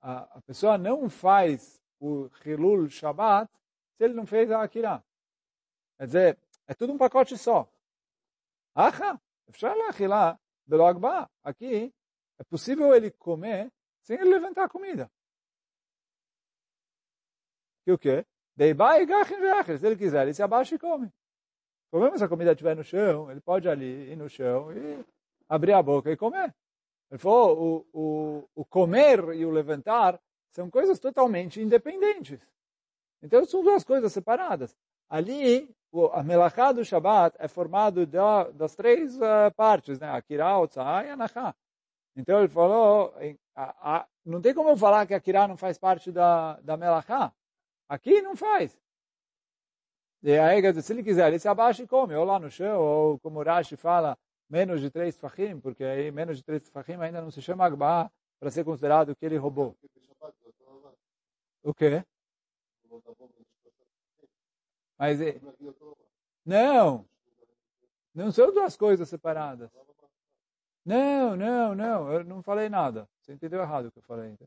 a, 0.00 0.38
a 0.38 0.42
pessoa 0.42 0.76
não 0.76 1.08
faz 1.08 1.83
o 2.00 2.30
Hilul 2.44 2.88
Shabbat 2.90 3.50
se 3.96 4.04
ele 4.04 4.14
não 4.14 4.26
fez 4.26 4.50
a 4.50 4.62
Akira. 4.62 5.02
Quer 5.98 6.06
dizer, 6.06 6.38
é 6.66 6.74
tudo 6.74 6.92
um 6.92 6.98
pacote 6.98 7.38
só. 7.38 7.68
Acha. 8.74 9.20
Aqui 11.42 11.94
é 12.38 12.44
possível 12.44 12.94
ele 12.94 13.10
comer 13.10 13.72
sem 14.02 14.16
ele 14.18 14.30
levantar 14.30 14.64
a 14.64 14.68
comida. 14.68 15.10
E 17.86 17.92
o 17.92 17.98
quê? 17.98 18.26
Se 18.56 19.86
ele 19.86 19.96
quiser, 19.96 20.22
ele 20.22 20.34
se 20.34 20.42
abaixa 20.42 20.74
e 20.74 20.78
come. 20.78 21.06
O 21.06 21.90
problema 21.90 22.16
é 22.16 22.18
se 22.18 22.24
a 22.24 22.28
comida 22.28 22.52
estiver 22.52 22.74
no 22.74 22.82
chão, 22.82 23.30
ele 23.30 23.40
pode 23.40 23.68
ali 23.68 24.10
ir 24.10 24.16
no 24.16 24.28
chão 24.28 24.72
e 24.72 25.04
abrir 25.48 25.72
a 25.72 25.82
boca 25.82 26.10
e 26.10 26.16
comer. 26.16 26.54
Ele 27.10 27.18
falou, 27.18 27.86
o, 27.92 27.98
o, 28.00 28.48
o 28.54 28.64
comer 28.64 29.34
e 29.34 29.44
o 29.44 29.50
levantar 29.50 30.20
são 30.54 30.70
coisas 30.70 30.98
totalmente 31.00 31.60
independentes. 31.60 32.40
Então, 33.22 33.44
são 33.44 33.62
duas 33.62 33.82
coisas 33.82 34.12
separadas. 34.12 34.76
Ali, 35.08 35.74
a 36.12 36.22
melachá 36.22 36.72
do 36.72 36.84
Shabbat 36.84 37.36
é 37.40 37.48
formado 37.48 38.06
da, 38.06 38.44
das 38.50 38.74
três 38.76 39.16
uh, 39.16 39.52
partes, 39.56 39.98
né? 39.98 40.08
Akira, 40.10 40.56
Otzah 40.58 41.04
e 41.04 41.10
Anachá. 41.10 41.54
Então, 42.16 42.38
ele 42.38 42.48
falou, 42.48 43.12
a, 43.56 43.96
a, 43.96 44.06
não 44.24 44.40
tem 44.40 44.54
como 44.54 44.70
eu 44.70 44.76
falar 44.76 45.06
que 45.06 45.14
Akira 45.14 45.48
não 45.48 45.56
faz 45.56 45.76
parte 45.76 46.12
da, 46.12 46.60
da 46.60 46.76
melachá. 46.76 47.32
Aqui 47.88 48.22
não 48.22 48.36
faz. 48.36 48.78
E 50.22 50.38
aí, 50.38 50.82
se 50.82 50.92
ele 50.92 51.02
quiser, 51.02 51.28
ele 51.28 51.38
se 51.38 51.48
abaixa 51.48 51.82
e 51.82 51.86
come, 51.86 52.14
ou 52.14 52.24
lá 52.24 52.38
no 52.38 52.50
chão, 52.50 52.80
ou 52.80 53.18
como 53.18 53.42
Rashi 53.42 53.76
fala, 53.76 54.16
menos 54.48 54.80
de 54.80 54.88
três 54.90 55.16
fachim, 55.16 55.58
porque 55.58 55.82
aí 55.84 56.10
menos 56.12 56.36
de 56.36 56.44
três 56.44 56.68
fachim 56.68 56.94
ainda 56.94 57.20
não 57.20 57.30
se 57.30 57.42
chama 57.42 57.66
Agba 57.66 58.10
para 58.38 58.50
ser 58.50 58.64
considerado 58.64 59.14
que 59.16 59.26
ele 59.26 59.36
roubou. 59.36 59.76
O 61.64 61.72
quê? 61.72 62.04
Mas 64.98 65.18
não, 66.44 67.08
não 68.14 68.30
são 68.30 68.52
duas 68.52 68.76
coisas 68.76 69.08
separadas. 69.08 69.70
Não, 70.84 71.34
não, 71.34 71.74
não, 71.74 72.12
eu 72.12 72.22
não 72.24 72.42
falei 72.42 72.68
nada. 72.68 73.08
Você 73.20 73.32
entendeu 73.32 73.62
errado 73.62 73.86
o 73.86 73.90
que 73.92 73.98
eu 73.98 74.02
falei. 74.02 74.30
Então. 74.30 74.46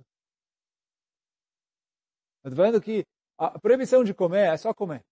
Estou 2.45 2.55
falando 2.55 2.79
que 2.79 3.03
a 3.38 3.57
proibição 3.59 4.03
de 4.03 4.13
comer 4.13 4.53
é 4.53 4.57
só 4.57 4.71
comer. 4.71 5.03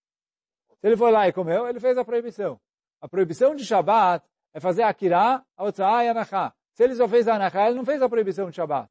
Se 0.79 0.88
ele 0.88 0.95
foi 0.95 1.12
lá 1.12 1.27
e 1.27 1.33
comeu, 1.33 1.67
ele 1.67 1.79
fez 1.79 1.97
a 1.97 2.05
proibição. 2.05 2.62
A 3.01 3.09
proibição 3.09 3.55
de 3.55 3.65
Shabbat 3.65 4.24
é 4.53 4.59
fazer 4.59 4.83
Akira, 4.83 5.43
Otzah 5.57 6.05
e 6.05 6.09
Anachá. 6.09 6.53
Se 6.74 6.83
ele 6.83 6.95
só 6.95 7.07
fez 7.07 7.27
a 7.27 7.35
Anahá, 7.35 7.67
ele 7.67 7.77
não 7.77 7.85
fez 7.85 8.01
a 8.01 8.07
proibição 8.07 8.50
de 8.50 8.55
Shabbat. 8.55 8.89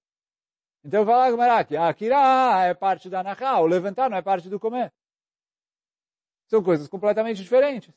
Então 0.85 1.07
fala 1.07 1.31
Gemara 1.31 1.64
que 1.64 1.76
a 1.76 1.88
Akira 1.88 2.67
é 2.67 2.75
parte 2.75 3.09
da 3.09 3.21
Anahá, 3.21 3.59
o 3.61 3.67
levantar 3.67 4.11
não 4.11 4.19
é 4.19 4.23
parte 4.23 4.49
do 4.50 4.61
comer. 4.61 4.93
São 6.47 6.62
coisas 6.62 6.87
completamente 6.88 7.43
diferentes. 7.43 7.93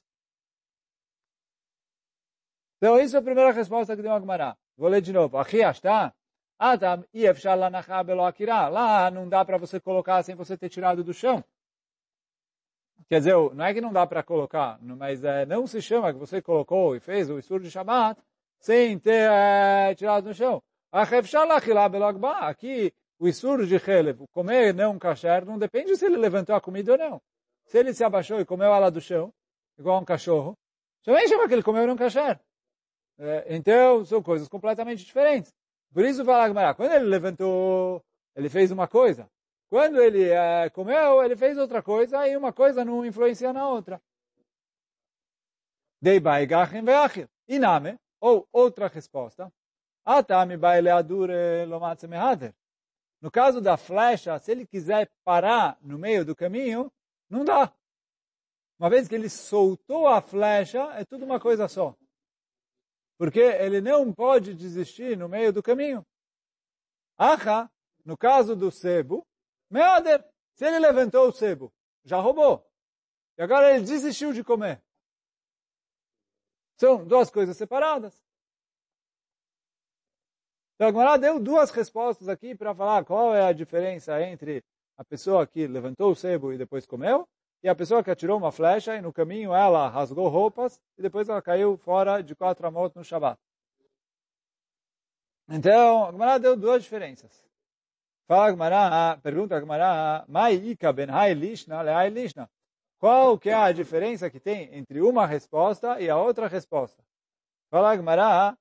Então, 2.78 3.00
isso 3.00 3.16
é 3.16 3.20
a 3.20 3.24
primeira 3.24 3.52
resposta 3.52 3.96
que 3.96 4.02
deu 4.02 4.14
a 4.14 4.20
Gemara. 4.20 4.56
Vou 4.78 4.88
ler 4.88 5.02
de 5.02 5.12
novo. 5.12 5.38
Achiash, 5.38 5.82
tá? 5.82 6.14
Adam 6.60 7.04
e 7.14 7.26
efshar 7.26 7.58
lanachá 7.58 8.04
belo 8.04 8.24
akira. 8.24 8.68
Lá 8.68 9.12
não 9.12 9.28
dá 9.28 9.44
para 9.44 9.58
você 9.58 9.80
colocar 9.80 10.24
sem 10.24 10.36
você 10.36 10.56
ter 10.58 10.70
tirado 10.70 11.04
do 11.04 11.14
chão. 11.14 11.44
Quer 13.10 13.20
dizer, 13.20 13.36
não 13.54 13.66
é 13.66 13.74
que 13.74 13.82
não 13.82 13.92
dá 13.94 14.06
para 14.06 14.22
colocar, 14.22 14.80
mas 14.82 15.24
é, 15.24 15.46
não 15.46 15.66
se 15.66 15.82
chama 15.82 16.12
que 16.12 16.20
você 16.20 16.42
colocou 16.42 16.96
e 16.96 17.00
fez 17.00 17.30
o 17.30 17.40
Isur 17.40 17.60
de 17.62 17.72
Shabbat 17.72 18.22
sem 18.60 19.00
ter 19.00 19.30
é, 19.32 19.96
tirado 19.96 20.26
do 20.26 20.34
chão. 20.34 20.62
Aqui, 20.92 22.94
o 23.20 23.28
Isur 23.28 23.66
de 23.66 23.80
Chelev, 23.80 24.26
comer 24.32 24.74
não 24.74 24.98
kasher, 24.98 25.46
não 25.46 25.58
depende 25.58 25.96
se 25.96 26.06
ele 26.06 26.18
levantou 26.18 26.56
a 26.56 26.62
comida 26.62 26.94
ou 26.94 26.98
não. 26.98 27.22
Se 27.66 27.78
ele 27.78 27.94
se 27.94 28.04
abaixou 28.04 28.40
e 28.40 28.46
comeu 28.46 28.74
ela 28.74 28.90
do 28.90 29.02
chão, 29.02 29.34
igual 29.78 30.02
um 30.02 30.06
cachorro, 30.06 30.58
também 31.04 31.28
chama 31.28 31.48
que 31.48 31.54
ele 31.54 31.64
comeu 31.64 31.86
não 31.86 31.98
kasher. 31.98 32.40
É, 33.20 33.56
então, 33.56 34.06
são 34.06 34.22
coisas 34.22 34.48
completamente 34.48 35.04
diferentes. 35.04 35.52
Por 35.94 36.06
isso, 36.06 36.24
fala 36.24 36.48
Gemara, 36.48 36.76
quando 36.76 36.94
ele 36.94 37.06
levantou, 37.06 38.04
ele 38.36 38.50
fez 38.50 38.72
uma 38.72 38.88
coisa. 38.88 39.30
Quando 39.70 40.02
ele 40.02 40.30
é, 40.30 40.70
comeu, 40.70 41.24
ele 41.24 41.36
fez 41.36 41.58
outra 41.58 41.82
coisa, 41.82 42.28
e 42.28 42.38
uma 42.38 42.54
coisa 42.54 42.86
não 42.86 43.06
influencia 43.06 43.52
na 43.52 43.68
outra. 43.68 44.02
Dei 46.02 46.20
baigachim 46.20 46.84
veachir. 46.84 47.28
Iname, 47.48 47.98
ou 48.22 48.48
outra 48.52 48.88
resposta. 48.88 49.52
No 53.22 53.30
caso 53.30 53.60
da 53.60 53.76
flecha, 53.76 54.40
se 54.40 54.52
ele 54.52 54.66
quiser 54.66 55.12
parar 55.24 55.78
no 55.82 55.98
meio 55.98 56.24
do 56.24 56.36
caminho, 56.36 56.90
não 57.30 57.44
dá. 57.44 57.74
Uma 58.80 58.90
vez 58.90 59.08
que 59.08 59.16
ele 59.16 59.30
soltou 59.30 60.08
a 60.08 60.22
flecha, 60.22 60.80
é 60.94 61.04
tudo 61.04 61.26
uma 61.26 61.40
coisa 61.40 61.68
só. 61.68 61.94
Porque 63.18 63.40
ele 63.40 63.82
não 63.82 64.14
pode 64.14 64.54
desistir 64.54 65.18
no 65.18 65.28
meio 65.28 65.52
do 65.52 65.62
caminho. 65.62 66.06
Acha, 67.18 67.70
no 68.06 68.16
caso 68.16 68.56
do 68.56 68.72
sebo, 68.72 69.28
meader, 69.70 70.24
se 70.54 70.66
ele 70.66 70.80
levantou 70.80 71.28
o 71.28 71.34
sebo, 71.34 71.74
já 72.06 72.18
roubou. 72.18 72.66
E 73.38 73.42
agora 73.42 73.76
ele 73.76 73.86
desistiu 73.86 74.32
de 74.32 74.44
comer. 74.44 74.82
São 76.78 77.06
duas 77.06 77.30
coisas 77.30 77.58
separadas. 77.58 78.27
Então, 80.78 80.90
a 80.90 80.92
Gemara 80.92 81.18
deu 81.18 81.40
duas 81.40 81.72
respostas 81.72 82.30
aqui 82.30 82.54
para 82.54 82.74
falar 82.76 83.04
qual 83.04 83.34
é 83.34 83.44
a 83.44 83.52
diferença 83.52 84.22
entre 84.22 84.64
a 84.96 85.04
pessoa 85.04 85.48
que 85.48 85.66
levantou 85.66 86.12
o 86.12 86.16
sebo 86.16 86.54
e 86.54 86.58
depois 86.58 86.86
comeu 86.86 87.28
e 87.64 87.68
a 87.68 87.74
pessoa 87.74 88.04
que 88.04 88.12
atirou 88.12 88.38
uma 88.38 88.52
flecha 88.52 88.96
e 88.96 89.02
no 89.02 89.12
caminho 89.12 89.56
ela 89.56 89.90
rasgou 89.90 90.28
roupas 90.28 90.80
e 90.96 91.02
depois 91.02 91.28
ela 91.28 91.42
caiu 91.42 91.78
fora 91.78 92.22
de 92.22 92.36
quatro 92.36 92.68
amot 92.68 92.96
no 92.96 93.04
Shabat. 93.04 93.40
Então, 95.50 96.10
a 96.10 96.12
Gemara 96.12 96.40
deu 96.40 96.56
duas 96.56 96.84
diferenças. 96.84 97.44
Fala 98.28 98.52
Gemara, 98.52 99.18
pergunta 99.24 99.56
a 99.56 99.60
Gemara, 99.60 100.26
Mai 100.28 100.54
Ika 100.54 100.94
ben 100.94 101.10
Hai 101.10 101.34
Lishna 101.34 101.82
le 101.82 102.10
Lishna. 102.12 102.48
Qual 103.00 103.40
que 103.40 103.50
é 103.50 103.56
a 103.56 103.72
diferença 103.72 104.30
que 104.30 104.40
tem 104.40 104.76
entre 104.76 105.02
uma 105.02 105.26
resposta 105.26 106.00
e 106.00 106.08
a 106.08 106.18
outra 106.18 106.48
resposta? 106.48 107.04
Fala 107.72 107.96
Gemara, 107.96 108.56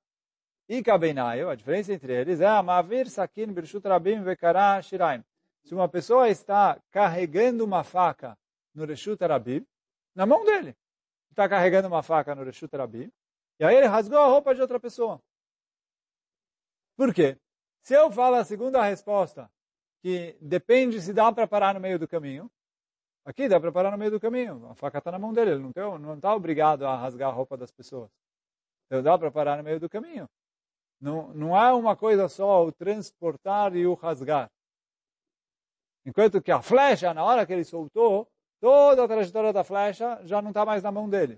Ika 0.69 0.97
ben 0.97 1.17
Hai, 1.17 1.41
a 1.41 1.55
diferença 1.55 1.93
entre 1.93 2.13
eles 2.13 2.41
é 2.41 2.61
Mavir 2.61 3.09
Sakin 3.09 3.53
Birshut 3.53 3.87
Rabim 3.87 4.21
Vekara 4.21 4.81
Shiraim. 4.81 5.23
Se 5.63 5.73
uma 5.73 5.87
pessoa 5.87 6.29
está 6.29 6.77
carregando 6.91 7.63
uma 7.63 7.83
faca 7.83 8.37
no 8.73 8.85
Reshut 8.85 9.21
Arabim, 9.23 9.65
na 10.13 10.25
mão 10.25 10.45
dele. 10.45 10.75
Está 11.29 11.47
carregando 11.47 11.87
uma 11.87 12.03
faca 12.03 12.35
no 12.35 12.43
Reshut 12.43 12.73
Arabim, 12.75 13.11
e 13.59 13.65
aí 13.65 13.75
ele 13.75 13.87
rasgou 13.87 14.19
a 14.19 14.27
roupa 14.27 14.53
de 14.53 14.61
outra 14.61 14.79
pessoa. 14.79 15.21
Por 16.95 17.13
quê? 17.13 17.37
Se 17.81 17.93
eu 17.93 18.11
falo 18.11 18.35
a 18.35 18.43
segunda 18.43 18.83
resposta, 18.83 19.49
que 20.01 20.37
depende 20.41 21.01
se 21.01 21.13
dá 21.13 21.31
para 21.31 21.47
parar 21.47 21.73
no 21.73 21.79
meio 21.79 21.97
do 21.97 22.07
caminho, 22.07 22.51
aqui 23.25 23.47
dá 23.47 23.59
para 23.59 23.71
parar 23.71 23.91
no 23.91 23.97
meio 23.97 24.11
do 24.11 24.19
caminho, 24.19 24.67
a 24.69 24.75
faca 24.75 24.97
está 24.97 25.11
na 25.11 25.19
mão 25.19 25.33
dele, 25.33 25.51
ele 25.51 25.59
não 25.99 26.15
está 26.15 26.35
obrigado 26.35 26.85
a 26.85 26.95
rasgar 26.95 27.29
a 27.29 27.33
roupa 27.33 27.57
das 27.57 27.71
pessoas. 27.71 28.11
Então 28.85 29.01
dá 29.01 29.17
para 29.17 29.31
parar 29.31 29.57
no 29.57 29.63
meio 29.63 29.79
do 29.79 29.89
caminho. 29.89 30.29
Não, 30.99 31.33
não 31.33 31.57
é 31.57 31.71
uma 31.73 31.95
coisa 31.95 32.27
só 32.27 32.65
o 32.65 32.71
transportar 32.71 33.75
e 33.75 33.85
o 33.85 33.93
rasgar. 33.93 34.49
Enquanto 36.05 36.41
que 36.41 36.51
a 36.51 36.61
flecha, 36.61 37.13
na 37.13 37.23
hora 37.23 37.45
que 37.45 37.53
ele 37.53 37.63
soltou, 37.63 38.27
toda 38.59 39.03
a 39.03 39.07
trajetória 39.07 39.53
da 39.53 39.63
flecha 39.63 40.19
já 40.23 40.41
não 40.41 40.49
está 40.49 40.65
mais 40.65 40.81
na 40.81 40.91
mão 40.91 41.09
dele. 41.09 41.37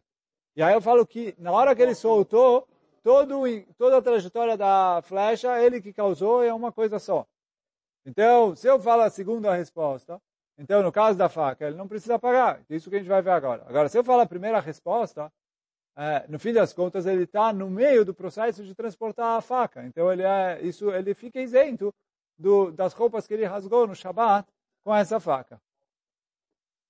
E 0.55 0.61
aí 0.61 0.73
eu 0.73 0.81
falo 0.81 1.05
que 1.05 1.35
na 1.37 1.51
hora 1.51 1.75
que 1.75 1.81
ele 1.81 1.95
soltou, 1.95 2.67
todo, 3.03 3.41
toda 3.77 3.97
a 3.97 4.01
trajetória 4.01 4.55
da 4.55 5.01
flecha, 5.03 5.61
ele 5.61 5.81
que 5.81 5.91
causou, 5.91 6.43
é 6.43 6.53
uma 6.53 6.71
coisa 6.71 6.99
só. 6.99 7.25
Então, 8.05 8.55
se 8.55 8.67
eu 8.67 8.79
falo 8.79 9.01
a 9.01 9.09
segunda 9.09 9.53
resposta, 9.53 10.21
então 10.57 10.81
no 10.83 10.91
caso 10.91 11.17
da 11.17 11.29
faca, 11.29 11.67
ele 11.67 11.77
não 11.77 11.87
precisa 11.87 12.19
pagar. 12.19 12.61
Isso 12.69 12.89
que 12.89 12.95
a 12.95 12.99
gente 12.99 13.07
vai 13.07 13.21
ver 13.21 13.31
agora. 13.31 13.63
Agora, 13.67 13.89
se 13.89 13.97
eu 13.97 14.03
falo 14.03 14.21
a 14.21 14.25
primeira 14.25 14.59
resposta, 14.59 15.31
é, 15.98 16.26
no 16.28 16.38
fim 16.38 16.52
das 16.52 16.72
contas, 16.72 17.06
ele 17.06 17.24
está 17.24 17.52
no 17.52 17.70
meio 17.70 18.04
do 18.04 18.14
processo 18.14 18.64
de 18.64 18.74
transportar 18.74 19.38
a 19.38 19.40
faca. 19.40 19.84
Então, 19.84 20.12
ele, 20.12 20.22
é, 20.22 20.60
isso, 20.62 20.90
ele 20.90 21.14
fica 21.14 21.40
isento 21.40 21.94
do, 22.38 22.70
das 22.72 22.92
roupas 22.92 23.26
que 23.26 23.34
ele 23.34 23.44
rasgou 23.44 23.86
no 23.86 23.94
Shabat 23.94 24.48
com 24.84 24.94
essa 24.94 25.20
faca. 25.20 25.60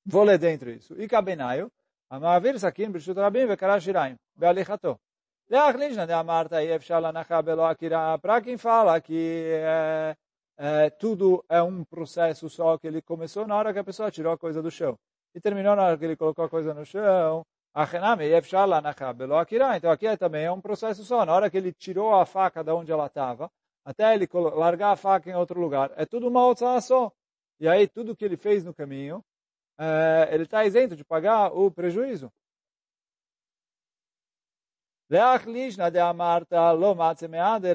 Vou 0.06 0.24
ler 0.24 0.38
dentro 0.38 0.70
isso. 0.70 0.94
E 1.00 1.08
cabenaio, 1.08 1.70
המעביר 2.10 2.58
סכין 2.58 2.92
ברשות 2.92 3.18
רבים 3.18 3.48
וקרא 3.50 3.80
שיריים, 3.80 4.16
בהליכתו. 4.36 4.96
להחלישנה 5.50 6.06
דאמרת 6.06 6.52
אי 6.52 6.76
אפשר 6.76 7.00
להנחה 7.00 7.42
בלא 7.42 7.70
עקירה, 7.70 8.16
para 8.22 8.40
quem 8.40 8.56
fala 8.56 9.00
que 9.00 9.50
é, 9.52 10.16
é, 10.58 10.90
tudo 10.90 11.44
é 11.48 11.62
um 11.62 11.84
processo 11.84 12.48
só 12.48 12.78
que 12.78 12.86
ele 12.86 13.02
começou 13.02 13.46
na 13.46 13.56
hora 13.56 13.72
que 13.72 13.78
a 13.78 13.84
pessoa 13.84 14.10
tirou 14.10 14.32
a 14.32 14.38
coisa 14.38 14.62
do 14.62 14.70
chão. 14.70 14.96
E 15.34 15.40
terminou 15.40 15.74
na 15.76 15.84
hora 15.84 15.98
que 15.98 16.04
ele 16.04 16.16
colocou 16.16 16.44
a 16.44 16.48
coisa 16.48 16.72
no 16.72 16.86
chão. 16.86 17.42
então 19.77 19.91
aqui 19.91 20.17
também 20.17 20.45
é 20.45 20.51
um 20.51 20.61
processo 20.61 21.03
só. 21.03 21.25
Na 21.25 21.33
hora 21.33 21.49
que 21.49 21.57
ele 21.57 21.71
tirou 21.73 22.13
a 22.13 22.25
faca 22.25 22.63
da 22.63 22.73
onde 22.75 22.91
ela 22.91 23.05
estava, 23.05 23.51
até 23.85 24.13
ele 24.13 24.27
largar 24.33 24.91
a 24.91 24.95
faca 24.95 25.29
em 25.29 25.35
outro 25.35 25.59
lugar, 25.59 25.91
é 25.95 26.05
tudo 26.05 26.27
uma 26.27 26.45
outra 26.45 26.79
só. 26.81 27.11
E 27.59 27.67
aí 27.67 27.87
tudo 27.87 28.15
que 28.15 28.25
ele 28.25 28.37
fez 28.37 28.63
no 28.63 28.73
caminho, 28.73 29.23
eh, 29.79 30.29
ele 30.31 30.43
está 30.43 30.65
isento 30.65 30.95
de 30.95 31.03
pagar 31.03 31.51
o 31.53 31.71
prejuízo. 31.71 32.31
De 35.09 35.17
Amarta 35.99 36.71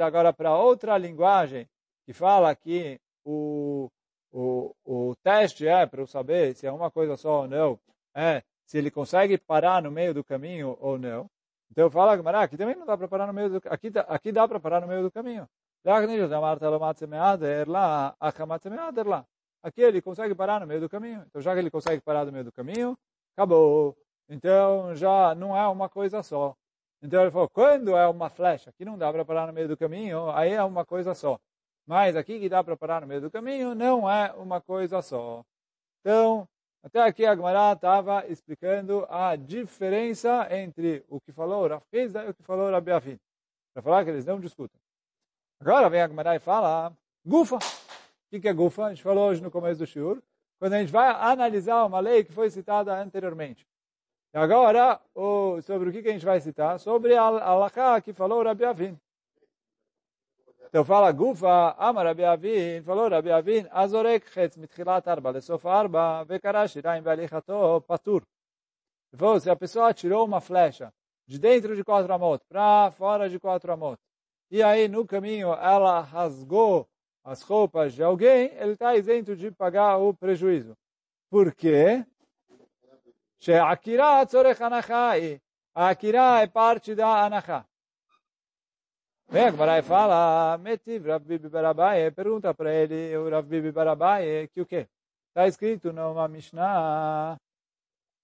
agora 0.06 0.32
para 0.32 0.56
outra 0.56 0.96
linguagem, 0.96 1.68
que 2.06 2.12
fala 2.12 2.54
que 2.54 3.00
o, 3.24 3.90
o, 4.32 4.74
o 4.84 5.16
teste 5.22 5.66
é 5.66 5.84
para 5.86 6.00
eu 6.00 6.06
saber 6.06 6.54
se 6.54 6.66
é 6.66 6.72
uma 6.72 6.90
coisa 6.90 7.16
só 7.16 7.40
ou 7.42 7.48
não, 7.48 7.80
é 8.14 8.42
se 8.66 8.78
ele 8.78 8.90
consegue 8.90 9.38
parar 9.38 9.82
no 9.82 9.90
meio 9.90 10.14
do 10.14 10.24
caminho 10.24 10.76
ou 10.80 10.98
não. 10.98 11.30
Então 11.70 11.90
fala 11.90 12.16
que 12.16 12.28
aqui 12.28 12.56
também 12.56 12.76
não 12.76 12.86
dá 12.86 12.96
para 12.96 13.08
parar 13.08 13.26
no 13.26 13.32
meio 13.32 13.50
do 13.50 13.62
aqui 13.68 13.92
aqui 14.08 14.32
dá 14.32 14.46
para 14.46 14.60
parar 14.60 14.80
no 14.80 14.86
meio 14.86 15.02
do 15.02 15.10
caminho. 15.10 15.48
Lá 15.84 15.98
aqui 19.64 19.80
ele 19.80 20.02
consegue 20.02 20.34
parar 20.34 20.60
no 20.60 20.66
meio 20.66 20.80
do 20.80 20.88
caminho. 20.88 21.24
Então, 21.26 21.40
já 21.40 21.54
que 21.54 21.58
ele 21.58 21.70
consegue 21.70 22.02
parar 22.02 22.26
no 22.26 22.32
meio 22.32 22.44
do 22.44 22.52
caminho, 22.52 22.96
acabou. 23.34 23.96
Então, 24.28 24.94
já 24.94 25.34
não 25.34 25.56
é 25.56 25.66
uma 25.68 25.88
coisa 25.88 26.22
só. 26.22 26.54
Então, 27.02 27.22
ele 27.22 27.30
falou, 27.30 27.48
quando 27.48 27.96
é 27.96 28.06
uma 28.06 28.28
flecha 28.28 28.72
que 28.72 28.84
não 28.84 28.98
dá 28.98 29.10
para 29.12 29.24
parar 29.24 29.46
no 29.46 29.52
meio 29.52 29.68
do 29.68 29.76
caminho, 29.76 30.30
aí 30.30 30.52
é 30.52 30.62
uma 30.62 30.84
coisa 30.84 31.14
só. 31.14 31.38
Mas 31.86 32.16
aqui 32.16 32.40
que 32.40 32.48
dá 32.48 32.62
para 32.62 32.76
parar 32.76 33.00
no 33.02 33.06
meio 33.06 33.20
do 33.22 33.30
caminho, 33.30 33.74
não 33.74 34.10
é 34.10 34.32
uma 34.32 34.60
coisa 34.60 35.02
só. 35.02 35.44
Então, 36.00 36.48
até 36.84 37.02
aqui 37.02 37.26
a 37.26 37.34
Gemara 37.34 37.72
estava 37.72 38.26
explicando 38.28 39.06
a 39.08 39.34
diferença 39.34 40.46
entre 40.50 41.04
o 41.08 41.20
que 41.20 41.32
falou 41.32 41.66
Rav 41.66 41.82
e 41.92 42.06
o 42.30 42.34
que 42.34 42.42
falou 42.42 42.70
Rabi 42.70 42.92
Afin. 42.92 43.18
Para 43.72 43.82
falar 43.82 44.04
que 44.04 44.10
eles 44.10 44.24
não 44.24 44.38
discutem. 44.38 44.78
Agora 45.58 45.90
vem 45.90 46.02
a 46.02 46.06
Gemara 46.06 46.36
e 46.36 46.38
fala, 46.38 46.92
Gufa 47.24 47.58
que, 48.34 48.40
que 48.40 48.48
é 48.48 48.52
Gufa? 48.52 48.86
A 48.86 48.88
gente 48.88 49.02
falou 49.02 49.28
hoje 49.28 49.40
no 49.40 49.50
começo 49.50 49.78
do 49.78 49.86
Shiur. 49.86 50.20
Quando 50.58 50.72
a 50.72 50.80
gente 50.80 50.90
vai 50.90 51.08
analisar 51.08 51.84
uma 51.84 52.00
lei 52.00 52.24
que 52.24 52.32
foi 52.32 52.50
citada 52.50 52.92
anteriormente. 53.00 53.66
E 54.34 54.38
agora, 54.38 55.00
o, 55.14 55.60
sobre 55.62 55.88
o 55.88 55.92
que, 55.92 56.08
a 56.08 56.12
gente 56.12 56.24
vai 56.24 56.40
citar? 56.40 56.80
Sobre 56.80 57.16
a 57.16 57.22
Alaká 57.22 58.00
que 58.00 58.12
falou 58.12 58.42
Rabi 58.42 58.64
Avin. 58.64 58.98
Então 60.74 60.84
fala 60.84 61.12
Gufa, 61.12 61.76
Ama 61.78 62.02
Rabi 62.02 62.24
Avin, 62.24 62.82
falou 62.82 63.08
Rabi 63.08 63.30
Avin, 63.30 63.64
Azorek 63.70 64.28
chetz 64.28 64.56
mitchilat 64.56 65.06
arba 65.06 65.30
lesof 65.30 65.64
arba, 65.68 66.24
vekara 66.24 66.66
shiraim 66.66 67.00
bealichato 67.00 67.80
patur. 67.82 68.24
Falou, 69.16 69.38
se 69.38 69.48
a 69.48 69.54
pessoa 69.54 69.94
tirou 69.94 70.24
uma 70.24 70.40
flecha 70.40 70.92
de 71.28 71.38
dentro 71.38 71.76
de 71.76 71.84
quatro 71.84 72.12
amot 72.12 72.44
para 72.48 72.90
fora 72.90 73.30
de 73.30 73.38
quatro 73.38 73.72
amot, 73.72 74.00
e 74.50 74.64
aí 74.64 74.88
no 74.88 75.06
caminho 75.06 75.52
ela 75.52 76.00
rasgou 76.00 76.88
as 77.22 77.40
roupas 77.42 77.94
de 77.94 78.02
alguém, 78.02 78.50
ele 78.56 78.72
está 78.72 78.96
isento 78.96 79.36
de 79.36 79.52
pagar 79.52 79.98
o 79.98 80.12
prejuízo. 80.12 80.76
Por 81.30 81.54
quê? 81.54 82.04
A 83.48 83.70
akira 85.88 86.42
é 86.42 86.46
parte 86.48 86.96
da 86.96 87.26
anachá. 87.26 87.64
Vem, 89.28 89.46
agora 89.46 89.82
fala, 89.82 90.58
metiv 90.58 91.06
Rav 91.06 91.24
Bibi 91.24 91.48
Barabai, 91.48 92.10
pergunta 92.10 92.54
para 92.54 92.72
ele, 92.72 93.16
o 93.16 93.28
Rav 93.28 93.48
Bibi 93.48 93.72
Barabai, 93.72 94.48
que 94.48 94.60
o 94.60 94.66
quê? 94.66 94.86
Está 95.28 95.48
escrito 95.48 95.92
numa 95.92 96.28
Mishnah, 96.28 97.36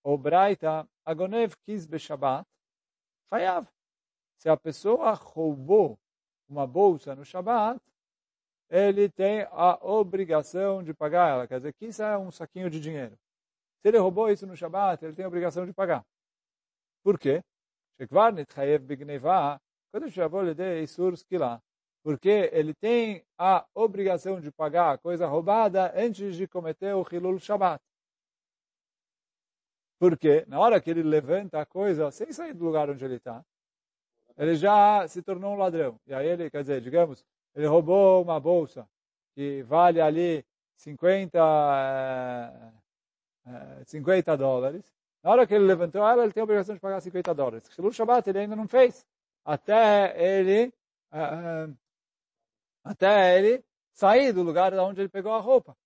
o 0.05 0.17
Braita, 0.17 0.87
Agonev 1.05 1.55
quis 1.65 1.89
Shabbat, 1.99 2.47
Hayav. 3.31 3.67
Se 4.39 4.49
a 4.49 4.57
pessoa 4.57 5.13
roubou 5.13 5.99
uma 6.49 6.67
bolsa 6.67 7.15
no 7.17 7.25
Shabbat, 7.25 7.81
ele 8.69 9.09
tem 9.09 9.43
a 9.51 9.79
obrigação 9.83 10.83
de 10.83 10.95
pagar 10.95 11.31
ela. 11.31 11.49
Quer 11.49 11.57
dizer, 11.59 11.73
que 11.73 11.87
isso 11.87 12.03
é 12.03 12.17
um 12.17 12.31
saquinho 12.31 12.71
de 12.71 12.79
dinheiro. 12.79 13.19
Se 13.83 13.89
ele 13.89 13.99
roubou 13.99 14.31
isso 14.31 14.47
no 14.47 14.57
Shabbat, 14.57 15.05
ele 15.05 15.15
tem 15.15 15.25
a 15.25 15.29
obrigação 15.29 15.67
de 15.67 15.73
pagar. 15.73 16.05
Por 17.03 17.19
quê? 17.19 17.43
Porque 22.03 22.51
ele 22.53 22.75
tem 22.75 23.23
a 23.39 23.67
obrigação 23.75 24.41
de 24.41 24.51
pagar 24.51 24.93
a 24.93 24.99
coisa 24.99 25.27
roubada 25.27 25.93
antes 25.95 26.37
de 26.37 26.47
cometer 26.47 26.95
o 26.95 27.07
Hilul 27.11 27.39
Shabbat. 27.39 27.83
Porque 29.99 30.45
na 30.49 30.59
hora 30.59 30.81
que 30.81 30.91
ele 30.91 31.03
levanta 31.03 31.61
a 31.61 31.67
coisa, 31.67 32.11
sem 32.11 32.33
sair 32.33 32.55
do 32.55 32.65
lugar 32.65 32.89
onde 32.89 33.05
ele 33.05 33.17
está, 33.17 33.45
ele 34.39 34.57
já 34.57 35.07
se 35.07 35.21
tornou 35.21 35.53
um 35.53 35.59
ladrão. 35.59 36.01
E 36.07 36.15
aí 36.15 36.27
ele, 36.27 36.51
quer 36.51 36.63
dizer, 36.63 36.81
digamos, 36.81 37.23
ele 37.55 37.67
roubou 37.67 38.23
uma 38.23 38.41
bolsa 38.41 38.89
que 39.35 39.63
vale 39.65 40.01
ali 40.01 40.43
50, 40.77 41.39
50 43.85 44.37
dólares. 44.39 44.91
Na 45.23 45.33
hora 45.33 45.47
que 45.47 45.53
ele 45.53 45.67
levantou 45.67 46.01
ela, 46.07 46.23
ele 46.23 46.33
tem 46.33 46.41
a 46.41 46.45
obrigação 46.45 46.75
de 46.75 46.81
pagar 46.81 47.03
50 47.03 47.35
dólares. 47.35 47.79
O 47.79 47.93
Shabbat 47.93 48.31
ele 48.31 48.39
ainda 48.39 48.57
não 48.57 48.67
fez. 48.67 49.05
Até 49.51 50.15
ele, 50.17 50.73
até 52.85 53.37
ele 53.37 53.65
sair 53.93 54.33
do 54.33 54.45
lugar 54.45 54.73
onde 54.75 55.01
ele 55.01 55.09
pegou 55.09 55.33
a 55.33 55.41
roupa. 55.41 55.77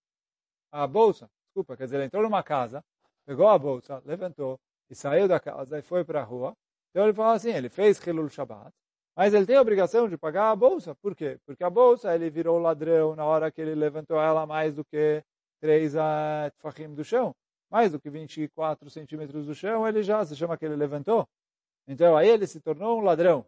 A 0.71 0.87
bolsa. 0.87 1.31
Desculpa, 1.47 1.75
quer 1.75 1.85
dizer, 1.85 1.97
ele 1.97 2.05
entrou 2.05 2.23
numa 2.23 2.43
casa, 2.43 2.85
pegou 3.25 3.49
a 3.49 3.59
bolsa, 3.59 4.03
levantou 4.05 4.61
e 4.91 4.95
saiu 4.95 5.27
da 5.27 5.41
casa 5.41 5.79
e 5.79 5.83
foi 5.83 6.05
para 6.05 6.21
a 6.21 6.25
rua. 6.25 6.55
Então 6.91 7.05
ele 7.05 7.15
falou 7.15 7.33
assim, 7.33 7.53
ele 7.53 7.71
fez 7.71 7.99
Hilul 8.07 8.29
Shabbat, 8.29 8.71
mas 9.17 9.33
ele 9.33 9.47
tem 9.47 9.57
a 9.57 9.63
obrigação 9.63 10.11
de 10.11 10.19
pagar 10.19 10.51
a 10.51 10.57
bolsa. 10.57 10.95
Por 10.97 11.17
quê? 11.17 11.39
Porque 11.47 11.65
a 11.65 11.71
bolsa 11.71 12.15
ele 12.15 12.29
virou 12.29 12.59
ladrão 12.59 13.17
na 13.17 13.25
hora 13.25 13.51
que 13.51 13.63
ele 13.63 13.75
levantou 13.75 14.21
ela 14.21 14.45
mais 14.45 14.75
do 14.75 14.85
que 14.85 15.25
três 15.59 15.95
uh, 15.95 16.51
tfachim 16.59 16.93
do 16.93 17.03
chão. 17.03 17.35
Mais 17.71 17.91
do 17.91 17.99
que 17.99 18.11
24 18.11 18.91
centímetros 18.91 19.47
do 19.47 19.55
chão, 19.55 19.89
ele 19.89 20.03
já 20.03 20.23
se 20.23 20.37
chama 20.37 20.59
que 20.59 20.67
ele 20.67 20.77
levantou. 20.77 21.27
Então 21.89 22.15
aí 22.15 22.29
ele 22.29 22.47
se 22.47 22.61
tornou 22.61 23.01
um 23.01 23.03
ladrão. 23.03 23.47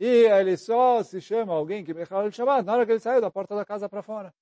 E 0.00 0.24
ele 0.24 0.56
só 0.56 1.02
se 1.02 1.20
chama 1.20 1.52
alguém 1.52 1.84
que 1.84 1.92
Mechal 1.92 2.24
el 2.24 2.32
Shabbat 2.32 2.64
na 2.64 2.72
hora 2.72 2.86
que 2.86 2.92
ele 2.92 3.00
saiu 3.00 3.20
da 3.20 3.30
porta 3.30 3.54
da 3.54 3.66
casa 3.66 3.86
para 3.86 4.02
fora. 4.02 4.34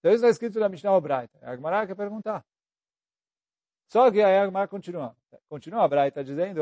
Então 0.00 0.10
isso 0.10 0.24
está 0.24 0.28
escrito 0.28 0.58
na 0.58 0.68
Mishnah 0.68 0.92
Obraita. 0.92 1.38
A 1.40 1.52
Agmará 1.52 1.86
quer 1.86 1.94
perguntar. 1.94 2.44
Só 3.88 4.10
que 4.10 4.20
a 4.20 4.42
Agmará 4.42 4.66
continua. 4.66 5.16
Continua 5.48 5.84
a 5.84 5.88
Braita 5.88 6.24
dizendo, 6.24 6.60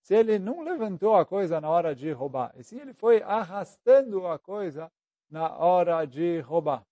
se 0.00 0.14
ele 0.14 0.38
não 0.38 0.62
levantou 0.62 1.16
a 1.16 1.24
coisa 1.24 1.60
na 1.60 1.70
hora 1.70 1.94
de 1.94 2.10
roubar, 2.10 2.52
e 2.56 2.64
sim 2.64 2.78
ele 2.78 2.92
foi 2.92 3.22
arrastando 3.22 4.26
a 4.26 4.38
coisa 4.38 4.92
na 5.30 5.56
hora 5.56 6.04
de 6.04 6.40
roubar. 6.40 6.84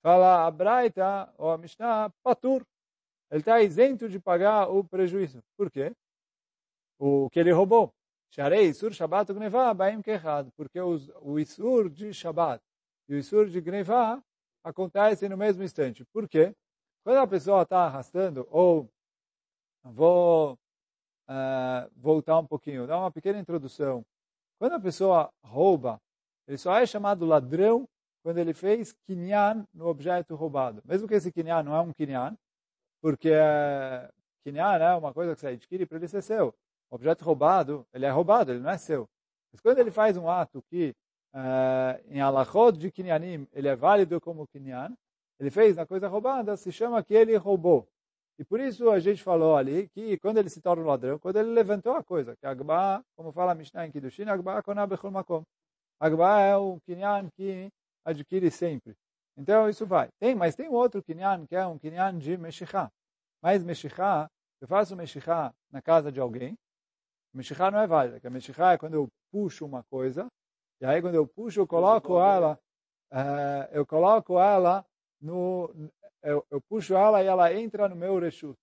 Fala 0.00 0.46
a 0.46 0.50
Braita, 0.50 1.32
ou 1.36 1.50
a 1.50 1.58
Mishnah, 1.58 2.10
patur. 2.22 2.64
Ele 3.32 3.40
está 3.40 3.62
isento 3.62 4.10
de 4.10 4.20
pagar 4.20 4.68
o 4.68 4.84
prejuízo. 4.84 5.42
Por 5.56 5.70
quê? 5.70 5.90
O 6.98 7.30
que 7.30 7.40
ele 7.40 7.50
roubou. 7.50 7.90
Sharei 8.30 8.66
Isur 8.66 8.92
Shabbat 8.92 9.32
Gnevah 9.32 9.72
Baim 9.72 10.02
Kechad. 10.02 10.50
Porque 10.54 10.78
o 10.78 11.38
Isur 11.38 11.88
de 11.88 12.12
Shabbat 12.12 12.62
e 13.08 13.14
o 13.14 13.16
Isur 13.16 13.48
de 13.48 13.58
Gnevah 13.58 14.22
acontecem 14.62 15.30
no 15.30 15.36
mesmo 15.38 15.62
instante. 15.62 16.04
Por 16.12 16.28
quê? 16.28 16.54
Quando 17.02 17.16
a 17.16 17.26
pessoa 17.26 17.62
está 17.62 17.86
arrastando, 17.86 18.46
ou 18.50 18.86
vou 19.82 20.52
uh, 20.52 21.90
voltar 21.96 22.38
um 22.38 22.46
pouquinho, 22.46 22.86
dar 22.86 22.98
uma 22.98 23.10
pequena 23.10 23.38
introdução. 23.38 24.04
Quando 24.58 24.74
a 24.74 24.80
pessoa 24.80 25.32
rouba, 25.42 25.98
ele 26.46 26.58
só 26.58 26.78
é 26.78 26.84
chamado 26.84 27.24
ladrão 27.24 27.88
quando 28.22 28.36
ele 28.36 28.52
fez 28.52 28.92
kinyan 29.06 29.66
no 29.72 29.86
objeto 29.86 30.34
roubado. 30.34 30.82
Mesmo 30.84 31.08
que 31.08 31.14
esse 31.14 31.32
kinyan 31.32 31.62
não 31.62 31.74
é 31.74 31.80
um 31.80 31.94
kinyan, 31.94 32.36
porque 33.02 33.30
uh, 33.30 34.08
kinyan 34.44 34.78
é 34.78 34.94
uma 34.94 35.12
coisa 35.12 35.34
que 35.34 35.40
você 35.40 35.48
adquire 35.48 35.84
para 35.84 35.98
ele 35.98 36.08
ser 36.08 36.22
seu. 36.22 36.54
O 36.88 36.94
objeto 36.94 37.24
roubado, 37.24 37.84
ele 37.92 38.06
é 38.06 38.10
roubado, 38.10 38.52
ele 38.52 38.60
não 38.60 38.70
é 38.70 38.78
seu. 38.78 39.08
Mas 39.50 39.60
quando 39.60 39.78
ele 39.80 39.90
faz 39.90 40.16
um 40.16 40.30
ato 40.30 40.62
que 40.70 40.94
uh, 41.34 42.00
em 42.08 42.20
alachot 42.20 42.78
de 42.78 42.92
kinyanim, 42.92 43.46
ele 43.52 43.68
é 43.68 43.74
válido 43.74 44.20
como 44.20 44.46
kinyan, 44.46 44.96
ele 45.40 45.50
fez 45.50 45.76
na 45.76 45.84
coisa 45.84 46.06
roubada, 46.06 46.56
se 46.56 46.70
chama 46.70 47.02
que 47.02 47.12
ele 47.12 47.36
roubou. 47.36 47.88
E 48.38 48.44
por 48.44 48.60
isso 48.60 48.88
a 48.90 49.00
gente 49.00 49.22
falou 49.22 49.56
ali 49.56 49.88
que 49.88 50.16
quando 50.18 50.38
ele 50.38 50.48
se 50.48 50.60
torna 50.60 50.82
um 50.82 50.86
ladrão, 50.86 51.18
quando 51.18 51.36
ele 51.36 51.50
levantou 51.50 51.94
a 51.94 52.04
coisa, 52.04 52.36
que 52.36 52.46
Agba, 52.46 53.04
como 53.16 53.32
fala 53.32 53.52
a 53.52 53.54
Mishnah 53.54 53.86
em 53.86 53.90
Kiddushin, 53.90 54.28
Agba 54.28 54.62
makom. 55.10 55.42
Agba 56.00 56.40
é 56.40 56.56
o 56.56 56.80
kinyan 56.86 57.28
que 57.36 57.68
adquire 58.04 58.50
sempre. 58.50 58.96
Então 59.36 59.68
isso 59.68 59.86
vai. 59.86 60.08
Tem, 60.18 60.34
mas 60.34 60.54
tem 60.54 60.68
outro 60.68 61.02
kinyan 61.02 61.46
que 61.46 61.56
é 61.56 61.66
um 61.66 61.78
kinyan 61.78 62.18
de 62.18 62.36
Meshichá. 62.36 62.90
Mas 63.40 63.64
Meshichá, 63.64 64.30
eu 64.60 64.68
faço 64.68 64.94
Meshichá 64.94 65.52
na 65.70 65.82
casa 65.82 66.12
de 66.12 66.20
alguém, 66.20 66.56
Meshichá 67.34 67.70
não 67.70 67.80
é 67.80 67.86
válida, 67.86 68.16
porque 68.16 68.28
Meshichá 68.28 68.72
é 68.72 68.78
quando 68.78 68.94
eu 68.94 69.08
puxo 69.30 69.64
uma 69.64 69.82
coisa, 69.84 70.26
e 70.80 70.84
aí 70.84 71.00
quando 71.00 71.14
eu 71.14 71.26
puxo, 71.26 71.60
eu 71.60 71.66
coloco 71.66 72.20
ela, 72.20 72.58
uh, 73.10 73.68
eu 73.72 73.86
coloco 73.86 74.38
ela 74.38 74.84
no, 75.20 75.72
eu, 76.22 76.44
eu, 76.50 76.60
puxo 76.60 76.94
ela 76.94 77.22
e 77.22 77.26
ela 77.26 77.52
entra 77.52 77.88
no 77.88 77.96
meu 77.96 78.18
reshut. 78.18 78.56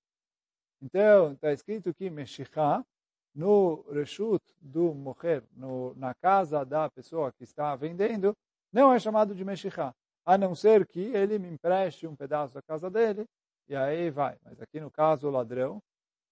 Então, 0.82 1.34
está 1.34 1.52
escrito 1.52 1.94
que 1.94 2.10
Meshichá, 2.10 2.86
no 3.34 3.82
reshut 3.92 4.44
do 4.62 4.94
no, 5.54 5.94
na 5.96 6.14
casa 6.14 6.66
da 6.66 6.90
pessoa 6.90 7.32
que 7.32 7.44
está 7.44 7.76
vendendo, 7.76 8.36
não 8.72 8.94
é 8.94 9.00
chamado 9.00 9.34
de 9.34 9.44
Meshichá, 9.44 9.94
a 10.30 10.38
não 10.38 10.54
ser 10.54 10.86
que 10.86 11.00
ele 11.00 11.39
me 11.39 11.50
empreste 11.50 12.06
um 12.06 12.15
pedaço 12.15 12.54
da 12.54 12.62
casa 12.62 12.88
dele, 12.88 13.26
e 13.68 13.76
aí 13.76 14.12
vai. 14.12 14.38
Mas 14.44 14.62
aqui 14.62 14.80
no 14.80 14.92
caso, 14.92 15.28
o 15.28 15.32
ladrão, 15.32 15.82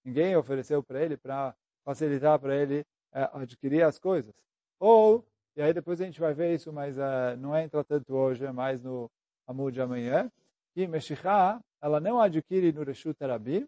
ninguém 0.04 0.36
ofereceu 0.36 0.84
para 0.84 1.02
ele 1.02 1.16
para 1.16 1.52
facilitar 1.84 2.38
para 2.38 2.54
ele 2.54 2.86
é, 3.12 3.28
adquirir 3.32 3.82
as 3.82 3.98
coisas. 3.98 4.32
Ou, 4.78 5.26
e 5.56 5.62
aí 5.62 5.72
depois 5.74 6.00
a 6.00 6.04
gente 6.04 6.20
vai 6.20 6.32
ver 6.32 6.54
isso, 6.54 6.72
mas 6.72 6.96
é, 6.96 7.34
não 7.38 7.56
entra 7.58 7.82
tanto 7.82 8.14
hoje, 8.14 8.44
é 8.44 8.52
mais 8.52 8.80
no 8.80 9.10
Amud 9.48 9.74
de 9.74 9.82
amanhã, 9.82 10.30
que 10.72 10.86
Meshichá, 10.86 11.60
ela 11.82 11.98
não 11.98 12.20
adquire 12.20 12.70
no 12.70 12.84
Reshut 12.84 13.16
Arabim, 13.24 13.66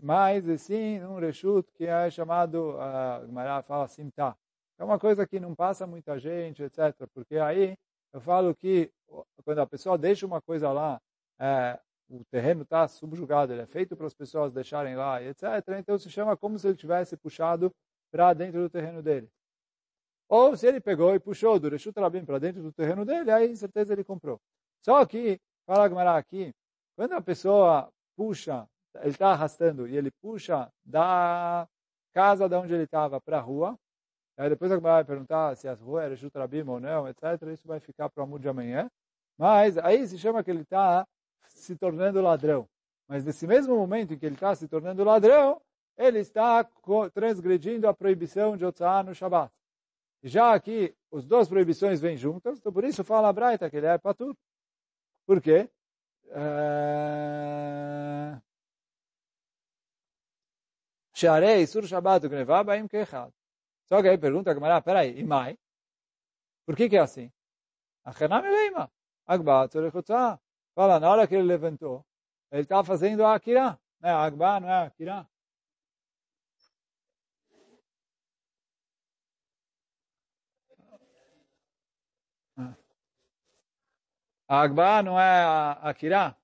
mas 0.00 0.44
sim 0.62 1.00
um 1.02 1.18
Reshut 1.18 1.68
que 1.72 1.86
é 1.86 2.08
chamado, 2.08 2.78
a 2.78 3.24
Gemara 3.26 3.62
fala 3.64 3.88
Simta. 3.88 4.36
É 4.78 4.84
uma 4.84 4.98
coisa 4.98 5.26
que 5.26 5.40
não 5.40 5.56
passa 5.56 5.88
muita 5.88 6.20
gente, 6.20 6.62
etc. 6.62 6.94
Porque 7.12 7.36
aí 7.36 7.76
eu 8.12 8.20
falo 8.20 8.54
que 8.54 8.90
quando 9.44 9.58
a 9.60 9.66
pessoa 9.66 9.98
deixa 9.98 10.26
uma 10.26 10.40
coisa 10.40 10.72
lá, 10.72 11.00
é, 11.38 11.78
o 12.08 12.24
terreno 12.24 12.62
está 12.62 12.86
subjugado, 12.88 13.52
ele 13.52 13.62
é 13.62 13.66
feito 13.66 13.96
para 13.96 14.06
as 14.06 14.14
pessoas 14.14 14.52
deixarem 14.52 14.96
lá, 14.96 15.22
etc. 15.22 15.44
Então 15.78 15.98
se 15.98 16.10
chama 16.10 16.36
como 16.36 16.58
se 16.58 16.66
ele 16.66 16.76
tivesse 16.76 17.16
puxado 17.16 17.72
para 18.10 18.34
dentro 18.34 18.60
do 18.60 18.68
terreno 18.68 19.02
dele. 19.02 19.30
Ou 20.28 20.56
se 20.56 20.66
ele 20.66 20.80
pegou 20.80 21.14
e 21.14 21.20
puxou 21.20 21.58
do 21.58 21.68
Reshut 21.68 21.98
Rabim 21.98 22.24
para 22.24 22.38
dentro 22.38 22.62
do 22.62 22.72
terreno 22.72 23.04
dele, 23.04 23.30
aí 23.30 23.56
certeza 23.56 23.92
ele 23.92 24.04
comprou. 24.04 24.40
Só 24.80 25.04
que, 25.04 25.40
fala 25.66 25.88
Gamara 25.88 26.16
aqui, 26.16 26.54
quando 26.96 27.12
a 27.14 27.20
pessoa 27.20 27.92
puxa, 28.16 28.68
ele 28.96 29.10
está 29.10 29.32
arrastando 29.32 29.88
e 29.88 29.96
ele 29.96 30.10
puxa 30.22 30.70
da 30.84 31.68
casa 32.12 32.48
de 32.48 32.54
onde 32.56 32.74
ele 32.74 32.84
estava 32.84 33.20
para 33.20 33.38
a 33.38 33.40
rua, 33.40 33.78
aí 34.36 34.48
depois 34.48 34.70
vai 34.80 35.04
perguntar 35.04 35.56
se 35.56 35.68
as 35.68 35.80
ruas 35.80 36.04
eram 36.04 36.16
Jutrabim 36.16 36.62
ou 36.66 36.80
não, 36.80 37.08
etc. 37.08 37.24
Isso 37.52 37.66
vai 37.66 37.80
ficar 37.80 38.08
para 38.08 38.20
o 38.20 38.24
amor 38.24 38.40
de 38.40 38.48
amanhã. 38.48 38.90
Mas 39.36 39.78
aí 39.78 40.06
se 40.06 40.18
chama 40.18 40.42
que 40.44 40.50
ele 40.50 40.62
está 40.62 41.06
se 41.48 41.76
tornando 41.76 42.20
ladrão. 42.20 42.68
Mas 43.08 43.24
nesse 43.24 43.46
mesmo 43.46 43.76
momento 43.76 44.14
em 44.14 44.18
que 44.18 44.26
ele 44.26 44.34
está 44.34 44.54
se 44.54 44.68
tornando 44.68 45.02
ladrão, 45.02 45.60
ele 45.96 46.20
está 46.20 46.64
transgredindo 47.12 47.88
a 47.88 47.94
proibição 47.94 48.56
de 48.56 48.64
Otsá 48.64 49.02
no 49.02 49.14
Shabat. 49.14 49.52
Já 50.22 50.54
aqui, 50.54 50.94
as 51.12 51.26
duas 51.26 51.48
proibições 51.48 52.00
vêm 52.00 52.16
juntas, 52.16 52.58
então 52.58 52.72
por 52.72 52.84
isso 52.84 53.02
fala 53.02 53.28
a 53.28 53.32
Braita 53.32 53.68
que 53.70 53.76
ele 53.76 53.86
é 53.86 53.98
patur. 53.98 54.36
Por 55.26 55.40
quê? 55.40 55.68
Sharei 61.14 61.66
Sur 61.66 61.86
Shabbat 61.86 62.28
Gnevá 62.28 62.62
Baim 62.62 62.86
Kechad. 62.86 63.32
Só 63.90 64.00
que 64.00 64.08
aí 64.08 64.16
pergunta 64.16 64.50
a 64.52 64.54
Gemara, 64.54 64.80
peraí, 64.80 65.18
e 65.18 65.24
mai? 65.24 65.58
Por 66.64 66.76
que 66.76 66.88
que 66.88 66.96
é 66.96 67.00
assim? 67.00 67.32
Achenam 68.04 68.40
Leima. 68.40 68.88
Agba 69.26 69.68
Tzorechutza. 69.68 70.40
Fala, 70.76 71.00
na 71.00 71.10
hora 71.10 71.26
que 71.26 71.34
ele 71.34 71.42
levantou, 71.42 72.06
ele 72.52 72.62
está 72.62 72.84
fazendo 72.84 73.24
a 73.24 73.34
Akira. 73.34 73.80
Né? 74.00 74.10
Agba 74.10 74.60
não 74.60 74.68
é 74.68 74.86
Akira. 74.86 75.28
A 84.48 84.60
Agba 84.62 85.02
não 85.02 85.18
é 85.18 85.42
a 85.42 85.72
Akira. 85.90 86.36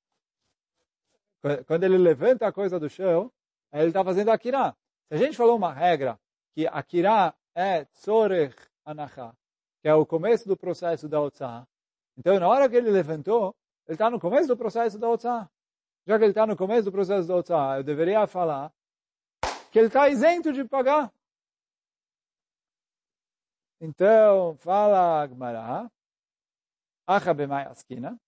Quando 1.69 1.85
ele 1.85 1.99
levanta 1.99 2.49
a 2.49 2.53
coisa 2.53 2.81
do 2.81 2.91
chão, 2.91 3.33
ele 3.73 3.89
está 3.89 4.03
fazendo 4.05 4.31
Akira. 4.31 4.77
Se 5.09 5.15
a 5.15 5.17
gente 5.17 5.37
falou 5.37 5.57
uma 5.57 5.73
regra 5.73 6.19
que 6.57 6.66
Akira 6.66 7.35
é 7.55 7.85
Tzorech 7.85 8.57
Anacha, 8.83 9.37
que 9.83 9.88
é 9.88 9.95
o 9.95 10.07
começo 10.07 10.49
do 10.49 10.57
processo 10.57 11.07
da 11.07 11.21
Otzah, 11.21 11.69
então 12.16 12.40
na 12.40 12.49
hora 12.49 12.66
que 12.66 12.77
ele 12.77 12.90
levantou, 12.90 13.55
ele 13.87 13.95
está 13.95 14.09
no 14.09 14.19
começo 14.19 14.49
do 14.49 14.57
processo 14.57 14.99
da 14.99 15.07
Otzah. 15.11 15.51
Já 16.07 16.16
que 16.16 16.25
ele 16.25 16.31
está 16.31 16.47
no 16.47 16.57
começo 16.57 16.85
do 16.87 16.92
processo 16.92 17.29
da 17.29 17.37
Otzah, 17.37 17.77
eu 17.77 17.85
deveria 17.85 18.27
falar 18.27 18.73
que 19.71 19.79
ele 19.79 19.88
está 19.88 20.09
isento 20.09 20.51
de 20.51 20.64
pagar. 20.64 21.12
Então, 23.79 24.57
fala 24.57 25.23
Agmará, 25.23 25.90
Achabemai 27.07 27.66
Askina. 27.66 28.19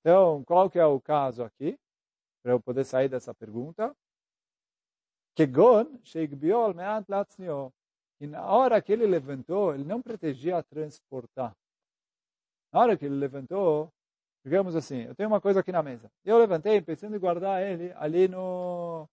Então, 0.00 0.42
qual 0.42 0.68
que 0.68 0.80
é 0.80 0.84
o 0.84 1.00
caso 1.00 1.44
aqui? 1.44 1.78
Para 2.42 2.54
eu 2.54 2.60
poder 2.60 2.84
sair 2.84 3.08
dessa 3.08 3.32
pergunta. 3.32 3.94
Kegon, 5.34 5.98
Sheikbiol 6.02 6.74
Meat 6.74 7.08
Latznio. 7.08 7.72
E 8.20 8.26
na 8.26 8.46
hora 8.46 8.80
que 8.80 8.92
ele 8.92 9.06
levantou, 9.06 9.74
ele 9.74 9.84
não 9.84 10.00
pretendia 10.00 10.62
transportar. 10.62 11.56
Na 12.72 12.80
hora 12.80 12.96
que 12.96 13.04
ele 13.04 13.16
levantou, 13.16 13.92
digamos 14.44 14.76
assim, 14.76 15.02
eu 15.02 15.14
tenho 15.14 15.28
uma 15.28 15.40
coisa 15.40 15.60
aqui 15.60 15.72
na 15.72 15.82
mesa. 15.82 16.10
Eu 16.24 16.38
levantei 16.38 16.80
pensando 16.80 17.16
em 17.16 17.20
guardar 17.20 17.62
ele 17.62 17.92
ali 17.96 18.28
no, 18.28 19.08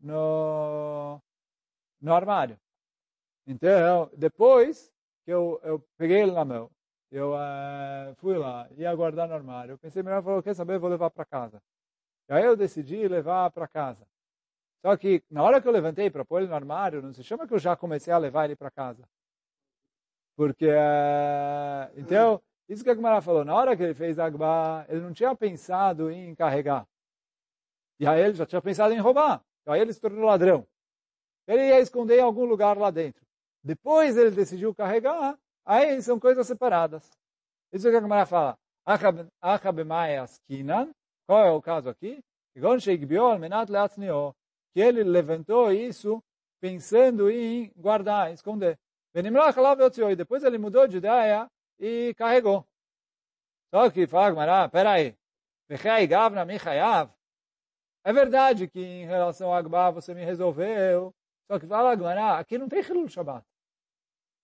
no, 0.00 1.20
no 2.00 2.14
armário. 2.14 2.58
Então, 3.46 4.10
depois 4.16 4.92
que 5.24 5.30
eu, 5.30 5.60
eu 5.62 5.80
peguei 5.96 6.22
ele 6.22 6.32
na 6.32 6.44
mão, 6.44 6.70
eu 7.10 7.32
fui 8.16 8.36
lá, 8.36 8.68
ia 8.76 8.94
guardar 8.94 9.28
no 9.28 9.34
armário. 9.34 9.72
Eu 9.72 9.78
pensei, 9.78 10.02
melhor, 10.02 10.22
falou, 10.22 10.42
quer 10.42 10.54
saber, 10.54 10.74
eu 10.74 10.80
vou 10.80 10.90
levar 10.90 11.10
para 11.10 11.24
casa. 11.24 11.62
E 12.28 12.32
aí 12.32 12.44
eu 12.44 12.56
decidi 12.56 13.08
levar 13.08 13.50
para 13.50 13.66
casa. 13.66 14.06
Só 14.82 14.96
que 14.96 15.22
na 15.30 15.42
hora 15.42 15.60
que 15.60 15.68
eu 15.68 15.72
levantei 15.72 16.10
para 16.10 16.24
pôr 16.24 16.40
ele 16.40 16.48
no 16.48 16.54
armário, 16.54 17.02
não 17.02 17.12
se 17.12 17.22
chama 17.22 17.46
que 17.46 17.54
eu 17.54 17.58
já 17.58 17.76
comecei 17.76 18.12
a 18.12 18.18
levar 18.18 18.44
ele 18.44 18.56
para 18.56 18.70
casa. 18.70 19.02
Porque, 20.36 20.68
uh, 20.68 21.90
então, 21.96 22.40
isso 22.68 22.84
que 22.84 22.90
a 22.90 22.94
Gemara 22.94 23.20
falou, 23.20 23.44
na 23.44 23.54
hora 23.54 23.76
que 23.76 23.82
ele 23.82 23.94
fez 23.94 24.18
Agba, 24.18 24.86
ele 24.88 25.00
não 25.00 25.12
tinha 25.12 25.34
pensado 25.34 26.10
em 26.10 26.34
carregar. 26.34 26.86
E 27.98 28.06
aí 28.06 28.20
ele 28.20 28.34
já 28.34 28.46
tinha 28.46 28.62
pensado 28.62 28.94
em 28.94 28.98
roubar. 28.98 29.42
Então 29.62 29.74
aí 29.74 29.80
ele 29.80 29.92
se 29.92 30.00
tornou 30.00 30.24
ladrão. 30.24 30.66
Ele 31.46 31.68
ia 31.68 31.80
esconder 31.80 32.18
em 32.18 32.22
algum 32.22 32.44
lugar 32.44 32.76
lá 32.76 32.90
dentro. 32.90 33.26
Depois 33.64 34.16
ele 34.16 34.30
decidiu 34.30 34.72
carregar, 34.72 35.36
Aí 35.70 36.00
são 36.00 36.18
coisas 36.18 36.46
separadas. 36.46 37.10
Isso 37.70 37.90
que 37.90 37.94
a 37.94 38.00
Gemara 38.00 38.24
fala. 38.24 38.58
Qual 41.26 41.44
é 41.44 41.50
o 41.50 41.60
caso 41.60 41.90
aqui? 41.90 42.24
Que 44.78 44.82
ele 44.82 45.02
levantou 45.02 45.72
isso 45.72 46.22
pensando 46.60 47.28
em 47.28 47.72
guardar, 47.74 48.32
esconder. 48.32 48.78
E 49.12 49.20
depois 50.14 50.44
ele 50.44 50.56
mudou 50.56 50.86
de 50.86 50.98
ideia 50.98 51.50
e 51.80 52.14
carregou. 52.16 52.64
Só 53.74 53.90
que 53.90 54.06
fala 54.06 54.28
Gemara, 54.28 54.68
peraí. 54.68 55.16
É 55.68 55.76
verdade 58.12 58.68
que 58.68 58.78
em 58.78 59.04
relação 59.04 59.52
a 59.52 59.58
Agba 59.58 59.90
você 59.90 60.14
me 60.14 60.24
resolveu. 60.24 61.12
Só 61.50 61.58
que 61.58 61.66
fala 61.66 61.96
Gemara, 61.96 62.38
aqui 62.38 62.56
não 62.56 62.68
tem 62.68 62.80
Hilul 62.80 63.08
Shabbat. 63.08 63.44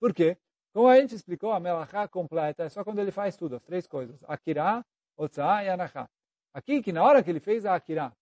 Por 0.00 0.12
quê? 0.12 0.36
Como 0.72 0.88
a 0.88 1.00
gente 1.00 1.14
explicou, 1.14 1.52
a 1.52 1.60
melachá 1.60 2.08
completa 2.08 2.64
é 2.64 2.68
só 2.68 2.82
quando 2.82 2.98
ele 2.98 3.12
faz 3.12 3.36
tudo, 3.36 3.54
as 3.54 3.62
três 3.62 3.86
coisas. 3.86 4.20
Akira, 4.24 4.84
Otzah 5.16 5.62
e 5.62 5.68
Anachá. 5.68 6.10
Aqui, 6.52 6.82
que 6.82 6.90
na 6.90 7.04
hora 7.04 7.22
que 7.22 7.30
ele 7.30 7.38
fez 7.38 7.64
a 7.64 7.76
Akira, 7.76 8.12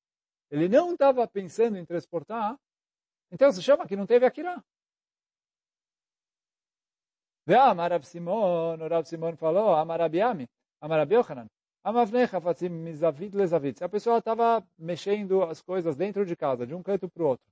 ele 0.52 0.68
não 0.68 0.92
estava 0.92 1.26
pensando 1.26 1.78
em 1.78 1.84
transportar, 1.84 2.56
então 3.30 3.50
se 3.50 3.62
chama 3.62 3.86
que 3.86 3.96
não 3.96 4.06
teve 4.06 4.26
Akira. 4.26 4.62
Vê, 7.46 7.56
Amarav 7.56 8.04
Simon, 8.04 8.76
o 8.76 8.88
Rav 8.88 9.04
Simon 9.04 9.34
falou, 9.36 9.74
Amarabi 9.74 10.18
Yochanan, 11.14 11.48
Amavnecha 11.82 12.40
fatzim 12.40 12.68
mizavit 12.68 13.34
lezavit. 13.34 13.78
Se 13.78 13.84
a 13.84 13.88
pessoa 13.88 14.18
estava 14.18 14.62
mexendo 14.78 15.42
as 15.42 15.60
coisas 15.62 15.96
dentro 15.96 16.24
de 16.24 16.36
casa, 16.36 16.66
de 16.66 16.74
um 16.74 16.82
canto 16.82 17.08
para 17.08 17.22
o 17.22 17.26
outro, 17.26 17.44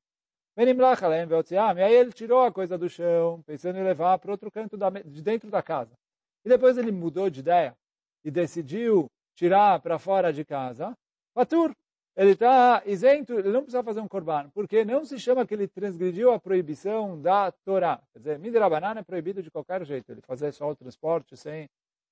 e 0.57 1.83
aí 1.83 1.95
ele 1.95 2.13
tirou 2.13 2.45
a 2.45 2.53
coisa 2.53 2.77
do 2.77 2.89
chão, 2.89 3.43
pensando 3.47 3.79
em 3.79 3.83
levar 3.83 4.19
para 4.19 4.31
outro 4.31 4.51
canto 4.51 4.77
de 5.07 5.23
dentro 5.23 5.51
da 5.51 5.63
casa. 5.63 5.97
E 6.45 6.49
depois 6.51 6.77
ele 6.77 6.93
mudou 6.93 7.31
de 7.31 7.41
ideia 7.41 7.75
e 8.23 8.31
decidiu 8.31 9.11
tirar 9.35 9.81
para 9.81 9.99
fora 9.99 10.33
de 10.33 10.45
casa. 10.45 10.95
Fatur, 11.35 11.75
ele 12.21 12.33
está 12.33 12.83
isento, 12.85 13.33
ele 13.33 13.49
não 13.49 13.63
precisa 13.63 13.83
fazer 13.83 13.99
um 14.01 14.07
corban, 14.07 14.51
porque 14.51 14.85
não 14.85 15.07
se 15.07 15.19
chama 15.19 15.47
que 15.47 15.55
ele 15.55 15.67
transgrediu 15.67 16.31
a 16.31 16.39
proibição 16.39 17.19
da 17.19 17.51
Torá. 17.51 17.99
Quer 18.13 18.19
dizer, 18.19 18.39
Midra 18.39 18.69
banana 18.69 19.01
é 19.01 19.03
proibido 19.03 19.43
de 19.43 19.51
qualquer 19.51 19.83
jeito, 19.87 20.13
ele 20.13 20.21
fazer 20.21 20.53
só 20.53 20.69
o 20.69 20.77
transporte 20.77 21.35
sem, 21.35 21.67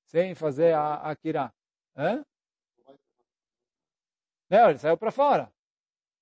sem 0.06 0.34
fazer 0.34 0.72
a, 0.72 0.94
a 0.94 1.14
kirá. 1.14 1.52
Hã? 1.94 2.24
Não, 4.48 4.70
ele 4.70 4.78
saiu 4.78 4.96
para 4.96 5.10
fora. 5.10 5.52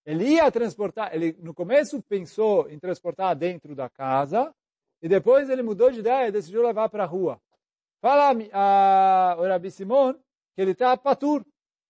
Ele 0.05 0.31
ia 0.31 0.51
transportar, 0.51 1.15
ele 1.15 1.37
no 1.39 1.55
começo 1.55 2.03
pensou 2.03 2.69
em 2.69 2.81
transportar 2.81 3.37
dentro 3.37 3.73
da 3.77 3.89
casa, 3.89 4.53
e 5.01 5.09
depois 5.09 5.49
ele 5.49 5.63
mudou 5.63 5.93
de 5.93 6.01
ideia 6.01 6.27
e 6.27 6.33
decidiu 6.33 6.67
levar 6.67 6.89
para 6.89 7.05
a 7.05 7.07
rua. 7.07 7.41
Fala 8.01 8.37
a, 8.53 9.37
o 9.39 9.47
Rabi 9.47 9.71
Simon 9.71 10.15
que 10.57 10.61
ele 10.61 10.73
está 10.73 10.97
patur, 10.97 11.47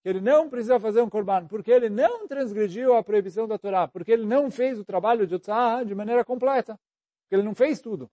ele 0.08 0.20
não 0.20 0.48
precisa 0.48 0.78
fazer 0.78 1.02
um 1.02 1.10
korban, 1.10 1.48
porque 1.48 1.70
ele 1.70 1.88
não 1.88 2.28
transgrediu 2.28 2.94
a 2.94 3.02
proibição 3.02 3.48
da 3.48 3.58
Torá, 3.58 3.88
porque 3.88 4.12
ele 4.12 4.24
não 4.24 4.50
fez 4.52 4.78
o 4.78 4.84
trabalho 4.84 5.26
de 5.26 5.34
Otzah 5.34 5.82
de 5.82 5.96
maneira 5.96 6.24
completa, 6.24 6.78
porque 7.22 7.34
ele 7.34 7.42
não 7.42 7.56
fez 7.56 7.80
tudo. 7.80 8.08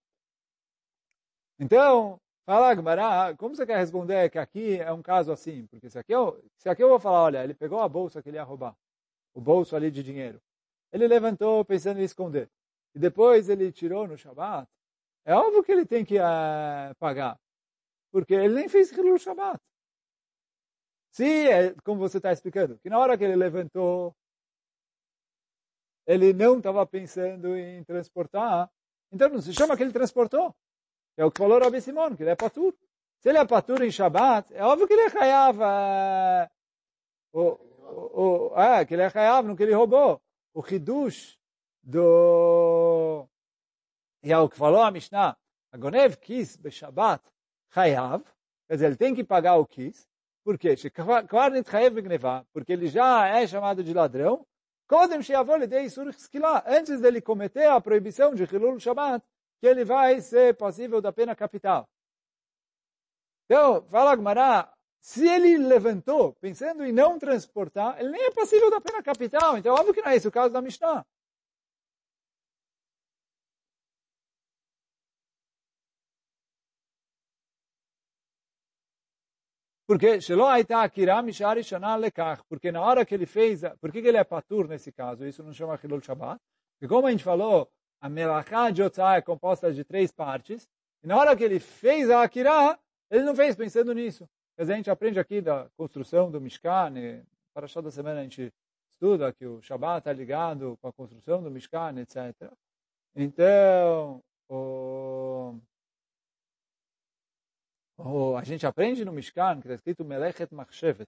Então, 1.60 2.20
fala 2.48 2.74
Gmará, 2.74 3.36
como 3.38 3.56
você 3.56 3.64
quer 3.64 3.78
responder 3.78 4.28
que 4.32 4.40
aqui 4.40 4.80
é 4.80 4.92
um 4.92 5.04
caso 5.04 5.32
assim? 5.32 5.68
Porque 5.68 5.88
se 5.88 6.00
aqui, 6.00 6.12
eu, 6.12 6.44
se 6.58 6.68
aqui 6.68 6.82
eu 6.82 6.90
vou 6.90 7.00
falar, 7.00 7.26
olha, 7.26 7.44
ele 7.44 7.54
pegou 7.54 7.80
a 7.80 7.88
bolsa 7.88 8.24
que 8.24 8.30
ele 8.30 8.38
ia 8.38 8.44
roubar, 8.44 8.76
o 9.32 9.40
bolso 9.40 9.76
ali 9.76 9.92
de 9.92 10.02
dinheiro. 10.02 10.42
Ele 10.92 11.08
levantou 11.08 11.64
pensando 11.64 12.00
em 12.00 12.04
esconder. 12.04 12.50
E 12.96 13.00
depois 13.00 13.50
ele 13.50 13.72
tirou 13.72 14.08
no 14.08 14.18
Shabat. 14.18 14.68
É 15.26 15.36
óbvio 15.36 15.64
que 15.64 15.72
ele 15.72 15.86
tem 15.86 16.04
que 16.04 16.18
uh, 16.18 16.96
pagar. 17.00 17.40
Porque 18.12 18.34
ele 18.34 18.54
nem 18.56 18.68
fez 18.68 18.92
no 18.92 19.18
Shabat. 19.18 19.60
Se, 21.14 21.48
é, 21.48 21.76
como 21.84 22.00
você 22.00 22.18
está 22.18 22.34
explicando, 22.34 22.80
que 22.80 22.90
na 22.90 22.98
hora 22.98 23.16
que 23.16 23.24
ele 23.24 23.36
levantou, 23.36 24.16
ele 26.08 26.34
não 26.34 26.58
estava 26.58 26.84
pensando 26.88 27.56
em 27.56 27.84
transportar, 27.84 28.68
então 29.12 29.30
não 29.30 29.40
se 29.40 29.54
chama 29.54 29.78
que 29.78 29.84
ele 29.84 29.94
transportou. 29.94 30.56
É 31.16 31.24
o 31.24 31.32
que 31.32 31.38
falou 31.38 31.60
Rabi 31.60 31.80
Simon, 31.82 32.16
que 32.16 32.24
ele 32.24 32.32
é 32.32 32.36
patur. 32.36 32.74
Se 33.20 33.30
ele 33.30 33.38
é 33.38 33.46
patur 33.46 33.84
em 33.84 33.92
Shabat, 33.92 34.52
é 34.56 34.64
óbvio 34.64 34.88
que 34.88 34.94
ele 34.94 35.04
é 35.04 35.50
uh, 35.52 36.50
o, 37.32 38.52
o, 38.52 38.60
é, 38.60 38.84
que 38.84 38.96
ele 38.96 39.04
é 39.04 39.12
Hayav 39.14 39.48
no 39.48 39.56
que 39.56 39.62
ele 39.62 39.76
roubou. 39.76 40.20
O 40.52 40.66
Hidush 40.68 41.40
do... 41.84 43.28
E 44.24 44.34
é 44.34 44.38
o 44.40 44.50
que 44.50 44.58
falou 44.58 44.82
a 44.82 44.90
Mishnah. 44.90 45.38
A 45.72 45.78
Gonev 45.78 46.16
quis 46.18 46.58
Beshabat 46.58 47.24
Hayav, 47.76 48.24
quer 48.68 48.74
dizer, 48.74 48.88
ele 48.88 48.98
tem 48.98 49.14
que 49.14 49.24
pagar 49.24 49.58
o 49.58 49.66
quis. 49.66 50.12
Por 50.44 50.58
quê? 50.58 50.76
Porque 52.52 52.74
ele 52.74 52.88
já 52.88 53.28
é 53.28 53.48
chamado 53.48 53.84
de 53.84 53.94
ladrão. 53.94 54.46
Antes 56.66 57.00
dele 57.00 57.22
cometer 57.22 57.66
a 57.66 57.80
proibição 57.80 58.36
de 58.36 58.44
Hilul 58.44 58.80
Shabbat, 58.80 59.26
que 59.60 59.68
ele 59.68 59.86
vai 59.86 60.20
ser 60.20 60.56
passível 60.56 61.02
da 61.02 61.12
pena 61.14 61.36
capital. 61.36 61.88
Então, 63.46 63.84
fala 63.90 64.16
Gmará, 64.16 64.74
se 65.00 65.28
ele 65.28 65.58
levantou 65.58 66.34
pensando 66.34 66.86
em 66.86 66.92
não 66.92 67.18
transportar, 67.18 68.00
ele 68.00 68.10
nem 68.10 68.26
é 68.26 68.32
passível 68.32 68.70
da 68.70 68.82
pena 68.82 69.02
capital. 69.02 69.58
Então, 69.58 69.74
óbvio 69.74 69.94
que 69.94 70.02
não 70.02 70.10
é 70.10 70.16
esse 70.16 70.28
o 70.28 70.32
caso 70.32 70.54
da 70.54 70.62
Mishnah. 70.62 71.06
Porque 79.86 80.20
porque 82.48 82.72
na 82.72 82.82
hora 82.82 83.06
que 83.06 83.14
ele 83.14 83.26
fez, 83.26 83.62
por 83.82 83.92
que 83.92 84.00
ele 84.00 84.18
é 84.18 84.24
patur 84.24 84.68
nesse 84.68 84.92
caso? 84.92 85.26
Isso 85.26 85.44
não 85.44 85.54
chama 85.54 85.80
Hilul 85.82 86.02
Shabbat? 86.02 86.40
E 86.82 86.88
como 86.88 87.08
a 87.08 87.12
gente 87.12 87.24
falou, 87.24 87.70
a 88.00 88.10
melachá 88.10 88.70
de 88.70 88.82
Otzá 88.82 89.16
é 89.16 89.22
composta 89.22 89.74
de 89.74 89.84
três 89.84 90.12
partes, 90.12 90.68
e 91.04 91.08
na 91.08 91.18
hora 91.18 91.36
que 91.36 91.44
ele 91.44 91.60
fez 91.60 92.10
a 92.10 92.24
Akira, 92.24 92.80
ele 93.12 93.24
não 93.24 93.36
fez 93.36 93.56
pensando 93.56 93.94
nisso. 93.94 94.28
Quer 94.56 94.64
dizer, 94.64 94.74
a 94.74 94.76
gente 94.78 94.90
aprende 94.90 95.20
aqui 95.20 95.42
da 95.42 95.68
construção 95.76 96.32
do 96.32 96.40
Mishkan, 96.40 96.94
para 97.54 97.68
a 97.68 97.82
da 97.82 97.92
semana 97.92 98.22
a 98.22 98.24
gente 98.24 98.54
estuda 98.90 99.34
que 99.34 99.46
o 99.46 99.62
Shabbat 99.62 100.00
está 100.00 100.14
ligado 100.14 100.78
com 100.82 100.88
a 100.88 100.94
construção 100.94 101.44
do 101.44 101.52
Mishkan, 101.52 102.00
etc. 102.00 102.52
Então, 103.16 104.22
o, 104.50 105.56
o, 107.98 108.36
a 108.36 108.44
gente 108.44 108.66
aprende 108.66 109.06
no 109.06 109.12
Mishkan, 109.12 109.56
que 109.56 109.68
está 109.68 109.76
escrito 109.76 110.06
Melechet 110.06 110.54
Machshevet, 110.54 111.08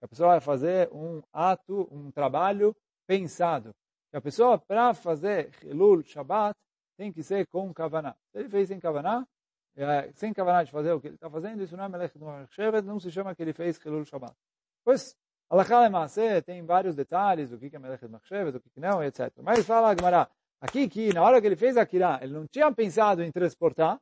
a 0.00 0.08
pessoa 0.08 0.30
vai 0.30 0.40
fazer 0.40 0.88
um 0.92 1.22
ato, 1.32 1.88
um 1.90 2.10
trabalho 2.10 2.74
pensado. 3.06 3.74
A 4.12 4.20
pessoa, 4.20 4.58
para 4.58 4.92
fazer 4.92 5.50
Hilul 5.62 6.02
Shabbat, 6.02 6.54
tem 6.96 7.12
que 7.12 7.22
ser 7.22 7.46
com 7.46 7.72
Kavaná. 7.72 8.14
Se 8.30 8.38
ele 8.38 8.48
fez 8.48 8.68
sem 8.68 8.80
Kavaná, 8.80 9.26
é, 9.76 10.10
sem 10.12 10.32
Kavaná 10.32 10.64
de 10.64 10.70
fazer 10.70 10.92
o 10.92 11.00
que 11.00 11.06
ele 11.06 11.14
está 11.14 11.30
fazendo, 11.30 11.62
isso 11.62 11.76
não 11.76 11.84
é 11.84 11.88
Melech 11.88 12.18
Shevet, 12.50 12.86
não 12.86 13.00
se 13.00 13.10
chama 13.10 13.34
que 13.34 13.42
ele 13.42 13.52
fez 13.52 13.78
Hilul 13.78 14.04
Shabbat. 14.04 14.34
Pois, 14.84 15.16
Alachá 15.48 15.88
tem 16.44 16.64
vários 16.64 16.96
detalhes, 16.96 17.52
o 17.52 17.58
que 17.58 17.74
é 17.74 17.78
Melech 17.78 18.04
Shevet, 18.24 18.56
o 18.56 18.60
que 18.60 18.80
não, 18.80 19.02
etc. 19.02 19.30
Mas 19.42 19.64
fala 19.64 19.90
a 19.90 19.94
Gemara, 19.94 20.28
aqui 20.60 20.88
que 20.88 21.12
na 21.14 21.22
hora 21.22 21.40
que 21.40 21.46
ele 21.46 21.56
fez 21.56 21.76
a 21.76 21.86
Kirá, 21.86 22.18
ele 22.22 22.32
não 22.32 22.46
tinha 22.46 22.72
pensado 22.72 23.22
em 23.22 23.30
transportar, 23.30 24.00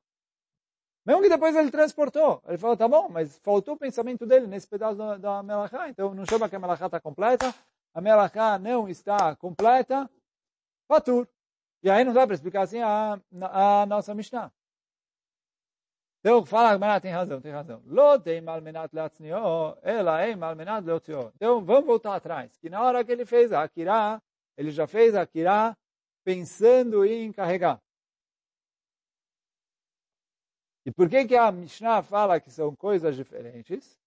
mesmo 1.04 1.22
que 1.22 1.28
depois 1.28 1.56
ele 1.56 1.70
transportou. 1.70 2.42
Ele 2.46 2.58
falou, 2.58 2.76
tá 2.76 2.86
bom, 2.86 3.08
mas 3.08 3.38
faltou 3.38 3.74
o 3.74 3.78
pensamento 3.78 4.26
dele 4.26 4.46
nesse 4.46 4.66
pedaço 4.66 4.96
da, 4.96 5.16
da 5.16 5.42
Melachá, 5.42 5.88
então 5.88 6.14
não 6.14 6.26
chama 6.26 6.48
que 6.48 6.56
a 6.56 6.58
Melachá 6.58 6.86
está 6.86 7.00
completa, 7.00 7.54
a 7.94 8.00
Melachá 8.00 8.58
não 8.58 8.88
está 8.88 9.34
completa, 9.36 10.08
Patur. 10.86 11.28
E 11.82 11.90
aí 11.90 12.04
não 12.04 12.12
dá 12.12 12.26
para 12.26 12.34
explicar 12.34 12.62
assim 12.62 12.80
a, 12.80 13.18
a, 13.42 13.86
nossa 13.86 14.14
Mishnah. 14.14 14.52
Então, 16.18 16.44
fala, 16.44 16.72
Gemara 16.72 17.00
tem 17.00 17.10
razão, 17.10 17.40
tem 17.40 17.52
razão. 17.52 17.82
Lo 17.86 18.18
tem 18.18 18.42
malmenat 18.42 18.92
leatznio, 18.92 19.78
ela 19.82 20.20
é 20.20 20.36
malmenat 20.36 20.84
leotzio. 20.84 21.32
Então, 21.36 21.64
vamos 21.64 21.86
voltar 21.86 22.14
atrás. 22.14 22.58
Que 22.58 22.68
na 22.68 22.82
hora 22.82 23.02
que 23.02 23.10
ele 23.10 23.24
fez 23.24 23.52
a 23.52 23.62
Akira, 23.62 24.20
ele 24.56 24.70
já 24.70 24.86
fez 24.86 25.14
a 25.14 25.22
Akira 25.22 25.74
pensando 26.22 27.06
em 27.06 27.32
carregar. 27.32 27.80
E 30.84 30.90
por 30.90 31.08
que 31.08 31.26
que 31.26 31.36
a 31.36 31.52
Mishnah 31.52 32.02
fala 32.02 32.40
que 32.40 32.50
são 32.50 32.74
coisas 32.74 33.16
diferentes? 33.16 33.98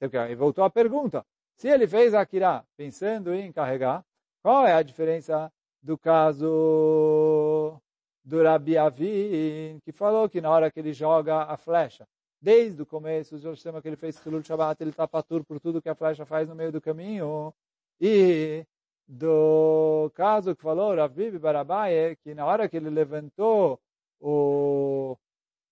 Então, 0.00 0.24
ele 0.24 0.34
voltou 0.34 0.64
à 0.64 0.70
pergunta. 0.70 1.24
Se 1.54 1.68
ele 1.68 1.86
fez 1.86 2.14
Akira 2.14 2.64
pensando 2.76 3.34
em 3.34 3.52
carregar, 3.52 4.04
qual 4.42 4.66
é 4.66 4.72
a 4.72 4.82
diferença 4.82 5.52
do 5.82 5.98
caso 5.98 7.80
do 8.24 8.42
Rabi 8.42 8.76
Avin, 8.76 9.80
que 9.84 9.92
falou 9.92 10.28
que 10.28 10.40
na 10.40 10.50
hora 10.50 10.70
que 10.70 10.80
ele 10.80 10.92
joga 10.92 11.44
a 11.44 11.56
flecha, 11.56 12.06
desde 12.40 12.82
o 12.82 12.86
começo, 12.86 13.36
o 13.36 13.56
sistema 13.56 13.80
que 13.80 13.88
ele 13.88 13.96
fez 13.96 14.24
Hilul 14.24 14.42
Shabbat, 14.42 14.82
ele 14.82 14.90
está 14.90 15.08
patur 15.08 15.44
por 15.44 15.58
tudo 15.58 15.82
que 15.82 15.88
a 15.88 15.94
flecha 15.94 16.24
faz 16.24 16.48
no 16.48 16.54
meio 16.54 16.70
do 16.70 16.80
caminho. 16.80 17.52
E 18.00 18.64
do 19.06 20.10
caso 20.14 20.54
que 20.54 20.62
falou 20.62 20.94
Rabi 20.94 21.38
Barabaye, 21.38 22.16
que 22.16 22.34
na 22.34 22.46
hora 22.46 22.68
que 22.68 22.76
ele 22.76 22.90
levantou 22.90 23.80
o 24.20 25.16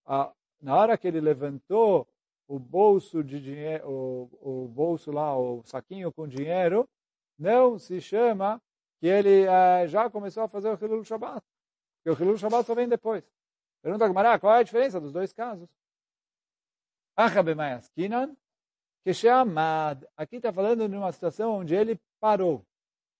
a, 0.07 0.33
na 0.61 0.77
hora 0.77 0.97
que 0.97 1.07
ele 1.07 1.21
levantou 1.21 2.07
o 2.49 2.59
bolso 2.59 3.25
de 3.25 3.41
dinheiro, 3.41 3.89
o, 3.91 4.65
o 4.65 4.69
bolso 4.69 5.11
lá, 5.11 5.37
o 5.37 5.63
saquinho 5.65 6.13
com 6.13 6.29
dinheiro, 6.29 6.89
não 7.39 7.79
se 7.79 8.01
chama 8.01 8.63
que 9.01 9.07
ele 9.07 9.47
uh, 9.47 9.87
já 9.89 10.09
começou 10.09 10.45
a 10.45 10.49
fazer 10.49 10.71
o 10.71 10.79
Hilul 10.83 11.05
Shabbat. 11.05 11.45
Porque 12.03 12.23
o 12.23 12.25
Hilul 12.25 12.39
Shabbat 12.39 12.65
só 12.65 12.75
vem 12.75 12.89
depois. 12.89 13.25
Pergunta 13.83 14.05
a 14.05 14.09
Gemara, 14.09 14.39
qual 14.39 14.55
é 14.55 14.61
a 14.61 14.63
diferença 14.63 15.01
dos 15.01 15.13
dois 15.13 15.33
casos? 15.33 15.69
Aqui 20.17 20.37
está 20.37 20.53
falando 20.53 20.89
de 20.89 20.97
uma 20.97 21.13
situação 21.13 21.53
onde 21.59 21.75
ele 21.75 22.01
parou. 22.21 22.57
O 22.57 22.65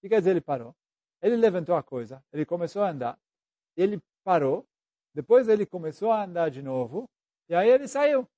que 0.01 0.09
quer 0.09 0.19
dizer 0.19 0.31
ele 0.31 0.41
parou? 0.41 0.75
Ele 1.23 1.37
levantou 1.37 1.75
a 1.75 1.83
coisa, 1.83 2.23
ele 2.33 2.45
começou 2.45 2.83
a 2.83 2.91
andar, 2.91 3.19
ele 3.77 4.01
parou, 4.23 4.67
depois 5.17 5.49
ele 5.49 5.65
começou 5.65 6.13
a 6.13 6.25
andar 6.25 6.51
de 6.51 6.61
novo, 6.63 7.09
e 7.49 7.55
aí 7.55 7.71
ele 7.71 7.89
saiu. 7.89 8.29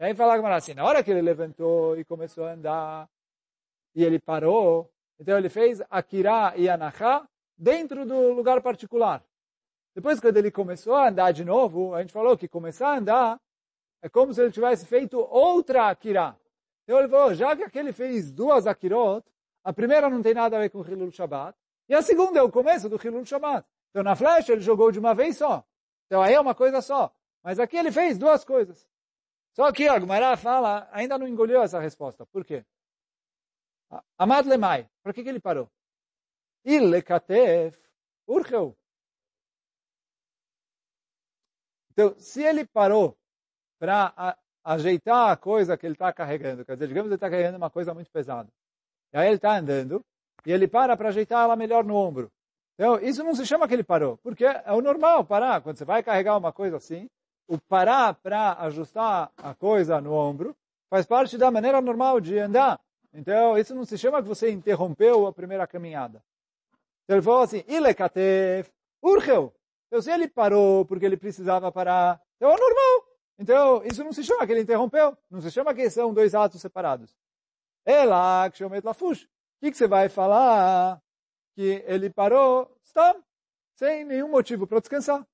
E 0.00 0.04
aí 0.04 0.14
fala 0.14 0.34
a 0.34 0.56
assim, 0.56 0.72
na 0.72 0.82
hora 0.82 1.04
que 1.04 1.10
ele 1.10 1.20
levantou 1.20 1.94
e 1.98 2.06
começou 2.06 2.46
a 2.46 2.52
andar, 2.52 3.06
e 3.94 4.02
ele 4.02 4.18
parou, 4.18 4.90
então 5.20 5.36
ele 5.36 5.50
fez 5.50 5.82
Akira 5.90 6.54
e 6.56 6.70
Anachá 6.70 7.28
dentro 7.54 8.06
do 8.06 8.32
lugar 8.32 8.62
particular. 8.62 9.22
Depois, 9.94 10.18
quando 10.18 10.38
ele 10.38 10.50
começou 10.50 10.94
a 10.94 11.08
andar 11.08 11.32
de 11.32 11.44
novo, 11.44 11.94
a 11.94 12.00
gente 12.00 12.14
falou 12.14 12.34
que 12.34 12.48
começar 12.48 12.94
a 12.94 12.96
andar 12.96 13.40
é 14.00 14.08
como 14.08 14.32
se 14.32 14.40
ele 14.40 14.50
tivesse 14.50 14.86
feito 14.86 15.18
outra 15.18 15.90
Akira. 15.90 16.34
Então 16.84 16.98
ele 16.98 17.08
falou, 17.08 17.34
já 17.34 17.54
que 17.54 17.62
aquele 17.62 17.92
fez 17.92 18.32
duas 18.32 18.66
Akirot, 18.66 19.22
a 19.62 19.70
primeira 19.70 20.08
não 20.08 20.22
tem 20.22 20.32
nada 20.32 20.56
a 20.56 20.60
ver 20.60 20.70
com 20.70 20.78
o 20.78 20.88
Hilul 20.88 21.10
Shabbat, 21.10 21.54
e 21.90 21.94
a 21.94 22.00
segunda 22.00 22.38
é 22.38 22.42
o 22.42 22.50
começo 22.50 22.88
do 22.88 22.96
Hilul 22.96 23.26
Shabbat. 23.26 23.68
Então 23.90 24.02
na 24.02 24.16
flecha 24.16 24.52
ele 24.52 24.62
jogou 24.62 24.90
de 24.90 24.98
uma 24.98 25.14
vez 25.14 25.36
só. 25.36 25.62
Então 26.06 26.22
aí 26.22 26.34
é 26.34 26.40
uma 26.40 26.54
coisa 26.54 26.80
só. 26.80 27.14
Mas 27.42 27.58
aqui 27.58 27.76
ele 27.76 27.92
fez 27.92 28.18
duas 28.18 28.44
coisas. 28.44 28.88
Só 29.54 29.72
que 29.72 29.88
a 29.88 29.98
Gumara 29.98 30.36
fala, 30.36 30.88
ainda 30.92 31.16
não 31.16 31.26
engoliu 31.26 31.62
essa 31.62 31.80
resposta. 31.80 32.26
Por 32.26 32.44
quê? 32.44 32.64
Amad 34.18 34.46
lemai. 34.46 34.88
Por 35.02 35.14
que, 35.14 35.22
que 35.22 35.28
ele 35.28 35.40
parou? 35.40 35.70
Il 36.64 37.02
katef 37.02 37.78
urcheu. 38.26 38.76
Então, 41.92 42.14
se 42.18 42.42
ele 42.42 42.66
parou 42.66 43.16
para 43.78 44.36
ajeitar 44.62 45.30
a 45.30 45.36
coisa 45.36 45.76
que 45.78 45.86
ele 45.86 45.94
está 45.94 46.12
carregando, 46.12 46.64
quer 46.64 46.74
dizer, 46.74 46.88
digamos 46.88 47.08
que 47.08 47.12
ele 47.12 47.14
está 47.14 47.30
carregando 47.30 47.56
uma 47.56 47.70
coisa 47.70 47.94
muito 47.94 48.10
pesada, 48.10 48.52
e 49.12 49.16
aí 49.16 49.28
ele 49.28 49.36
está 49.36 49.56
andando, 49.56 50.04
e 50.44 50.52
ele 50.52 50.68
para 50.68 50.96
para 50.96 51.08
ajeitar 51.08 51.44
ela 51.44 51.56
melhor 51.56 51.84
no 51.84 51.94
ombro. 51.94 52.30
Então, 52.78 52.98
isso 53.00 53.24
não 53.24 53.34
se 53.34 53.46
chama 53.46 53.66
que 53.66 53.74
ele 53.74 53.82
parou, 53.82 54.18
porque 54.18 54.44
é 54.44 54.72
o 54.72 54.82
normal 54.82 55.24
parar. 55.24 55.62
Quando 55.62 55.78
você 55.78 55.84
vai 55.84 56.02
carregar 56.02 56.36
uma 56.36 56.52
coisa 56.52 56.76
assim, 56.76 57.08
o 57.48 57.58
parar 57.58 58.14
para 58.14 58.52
ajustar 58.64 59.32
a 59.36 59.54
coisa 59.54 60.00
no 60.00 60.12
ombro 60.12 60.54
faz 60.90 61.06
parte 61.06 61.38
da 61.38 61.50
maneira 61.50 61.80
normal 61.80 62.20
de 62.20 62.38
andar. 62.38 62.78
Então, 63.14 63.56
isso 63.56 63.74
não 63.74 63.84
se 63.84 63.96
chama 63.96 64.22
que 64.22 64.28
você 64.28 64.50
interrompeu 64.50 65.26
a 65.26 65.32
primeira 65.32 65.66
caminhada. 65.66 66.22
Então, 67.04 67.16
ele 67.16 67.22
falou 67.22 67.40
assim, 67.40 67.64
Ilekatef, 67.66 68.70
urgeu. 69.02 69.54
Então, 69.86 70.02
se 70.02 70.10
ele 70.10 70.28
parou 70.28 70.84
porque 70.84 71.06
ele 71.06 71.16
precisava 71.16 71.72
parar, 71.72 72.20
então 72.36 72.50
é 72.50 72.56
normal. 72.56 73.06
Então, 73.38 73.82
isso 73.84 74.04
não 74.04 74.12
se 74.12 74.22
chama 74.22 74.46
que 74.46 74.52
ele 74.52 74.62
interrompeu. 74.62 75.16
Não 75.30 75.40
se 75.40 75.50
chama 75.50 75.74
que 75.74 75.88
são 75.88 76.12
dois 76.12 76.34
atos 76.34 76.60
separados. 76.60 77.14
Ela, 77.84 78.50
que 78.50 78.62
Lafush. 78.82 79.24
O 79.24 79.28
que 79.60 79.74
você 79.74 79.86
vai 79.86 80.08
falar? 80.08 81.00
Que 81.56 81.82
ele 81.86 82.08
parou, 82.10 82.78
está, 82.84 83.16
sem 83.74 84.04
nenhum 84.04 84.28
motivo 84.28 84.66
para 84.66 84.78
descansar. 84.78 85.26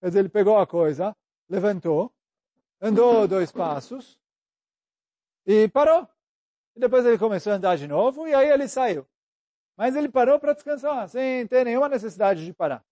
Quer 0.00 0.08
dizer, 0.08 0.18
ele 0.18 0.28
pegou 0.28 0.58
a 0.58 0.66
coisa, 0.66 1.16
levantou, 1.48 2.12
andou 2.80 3.26
dois 3.26 3.50
passos 3.50 4.18
e 5.46 5.68
parou. 5.68 6.06
E 6.76 6.80
depois 6.80 7.06
ele 7.06 7.16
começou 7.16 7.52
a 7.52 7.56
andar 7.56 7.76
de 7.76 7.86
novo 7.86 8.28
e 8.28 8.34
aí 8.34 8.50
ele 8.50 8.68
saiu. 8.68 9.06
Mas 9.76 9.96
ele 9.96 10.08
parou 10.08 10.38
para 10.38 10.52
descansar, 10.52 11.08
sem 11.08 11.46
ter 11.46 11.64
nenhuma 11.64 11.88
necessidade 11.88 12.44
de 12.44 12.52
parar. 12.52 12.84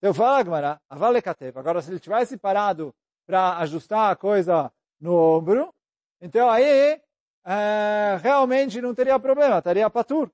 Eu 0.00 0.12
falo, 0.12 0.36
Agmará, 0.36 0.80
avalekatev. 0.88 1.58
Agora, 1.58 1.80
se 1.80 1.90
ele 1.90 2.00
tivesse 2.00 2.36
parado 2.36 2.94
para 3.26 3.58
ajustar 3.58 4.12
a 4.12 4.16
coisa 4.16 4.72
no 5.00 5.14
ombro, 5.14 5.72
então 6.20 6.50
aí 6.50 7.00
é, 7.44 8.18
realmente 8.22 8.80
não 8.80 8.94
teria 8.94 9.18
problema, 9.18 9.58
estaria 9.58 9.88
patur. 9.88 10.30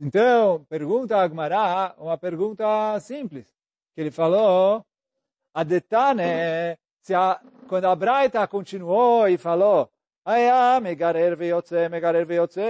Então, 0.00 0.64
pergunta 0.68 1.16
Agmará, 1.16 1.94
uma 1.98 2.18
pergunta 2.18 2.98
simples, 3.00 3.46
que 3.94 4.00
ele 4.00 4.10
falou, 4.10 4.84
a 5.54 5.62
detane, 5.62 6.76
se 7.00 7.14
a, 7.14 7.40
quando 7.68 7.84
a 7.86 7.94
Braita 7.94 8.46
continuou 8.48 9.28
e 9.28 9.38
falou, 9.38 9.88
Aya, 10.24 10.80
megarer 10.80 11.36
veyotze, 11.36 11.88
megarer 11.88 12.24
veyotze, 12.24 12.60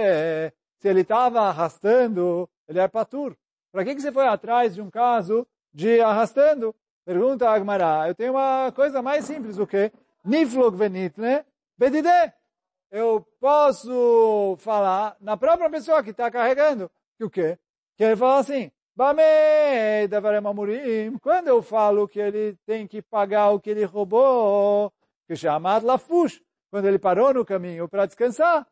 se 0.77 0.87
ele 0.87 1.01
estava 1.01 1.41
arrastando, 1.41 2.49
ele 2.67 2.79
é 2.79 2.87
patur. 2.87 3.35
Para 3.71 3.83
que, 3.83 3.95
que 3.95 4.01
você 4.01 4.11
foi 4.11 4.27
atrás 4.27 4.75
de 4.75 4.81
um 4.81 4.89
caso 4.89 5.47
de 5.73 6.01
arrastando? 6.01 6.75
Pergunta 7.05 7.49
Agmará. 7.49 8.07
Eu 8.07 8.15
tenho 8.15 8.33
uma 8.33 8.71
coisa 8.73 9.01
mais 9.01 9.25
simples 9.25 9.55
do 9.55 9.65
que 9.65 9.91
niflog 10.23 10.75
venitne 10.75 11.45
bedide. 11.77 12.33
Eu 12.91 13.25
posso 13.39 14.57
falar 14.59 15.15
na 15.19 15.37
própria 15.37 15.69
pessoa 15.69 16.03
que 16.03 16.11
está 16.11 16.29
carregando. 16.29 16.89
Que 17.17 17.23
o 17.23 17.29
quê? 17.29 17.57
Que 17.97 18.03
ele 18.03 18.15
fala 18.15 18.39
assim, 18.39 18.71
quando 21.21 21.47
eu 21.47 21.61
falo 21.61 22.07
que 22.07 22.19
ele 22.19 22.57
tem 22.65 22.87
que 22.87 23.01
pagar 23.01 23.51
o 23.51 23.59
que 23.59 23.69
ele 23.69 23.83
roubou, 23.83 24.91
que 25.27 25.35
chamado 25.35 25.85
lafush, 25.85 26.41
quando 26.69 26.87
ele 26.87 26.99
parou 26.99 27.33
no 27.33 27.45
caminho 27.45 27.87
para 27.87 28.05
descansar, 28.05 28.67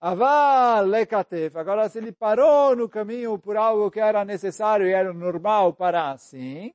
Aval 0.00 0.86
lekatef. 0.86 1.56
Agora, 1.56 1.88
se 1.88 1.98
ele 1.98 2.12
parou 2.12 2.76
no 2.76 2.88
caminho 2.88 3.38
por 3.38 3.56
algo 3.56 3.90
que 3.90 3.98
era 3.98 4.24
necessário 4.24 4.86
e 4.86 4.92
era 4.92 5.12
normal 5.12 5.72
parar 5.72 6.12
assim, 6.12 6.72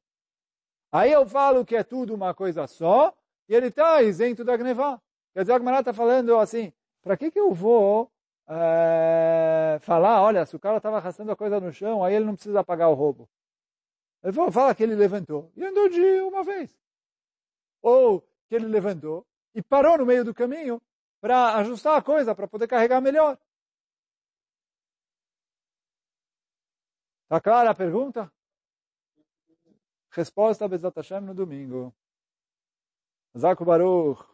aí 0.91 1.11
eu 1.11 1.25
falo 1.27 1.63
que 1.63 1.75
é 1.75 1.83
tudo 1.83 2.15
uma 2.15 2.33
coisa 2.33 2.65
só, 2.65 3.13
e 3.47 3.55
ele 3.55 3.67
está 3.67 4.01
isento 4.01 4.43
da 4.43 4.57
gnevá. 4.57 4.99
Quer 5.33 5.41
dizer, 5.41 5.53
a 5.53 5.79
está 5.79 5.93
falando 5.93 6.35
assim, 6.37 6.73
para 7.01 7.15
que, 7.15 7.31
que 7.31 7.39
eu 7.39 7.53
vou 7.53 8.11
é, 8.53 9.79
falar, 9.79 10.21
olha, 10.21 10.45
se 10.45 10.55
o 10.55 10.59
cara 10.59 10.77
estava 10.77 10.97
arrastando 10.97 11.31
a 11.31 11.35
coisa 11.37 11.59
no 11.59 11.71
chão, 11.71 12.03
aí 12.03 12.15
ele 12.15 12.25
não 12.25 12.33
precisa 12.33 12.63
pagar 12.63 12.89
o 12.89 12.93
roubo. 12.93 13.29
Ele 14.21 14.33
falou, 14.33 14.51
fala 14.51 14.75
que 14.75 14.83
ele 14.83 14.93
levantou 14.93 15.51
e 15.55 15.63
andou 15.63 15.87
de 15.87 16.21
uma 16.21 16.43
vez. 16.43 16.77
Ou 17.81 18.21
que 18.49 18.55
ele 18.55 18.67
levantou 18.67 19.25
e 19.55 19.61
parou 19.63 19.97
no 19.97 20.05
meio 20.05 20.25
do 20.25 20.33
caminho 20.33 20.81
para 21.21 21.55
ajustar 21.57 21.97
a 21.97 22.01
coisa, 22.01 22.35
para 22.35 22.47
poder 22.47 22.67
carregar 22.67 22.99
melhor. 22.99 23.39
Está 27.23 27.39
clara 27.39 27.71
a 27.71 27.75
pergunta? 27.75 28.29
Resposta 30.09 30.67
Bezat 30.67 30.95
Hashem 30.97 31.21
no 31.21 31.33
domingo. 31.33 31.95
Zaku 33.37 33.63
Baruch. 33.63 34.30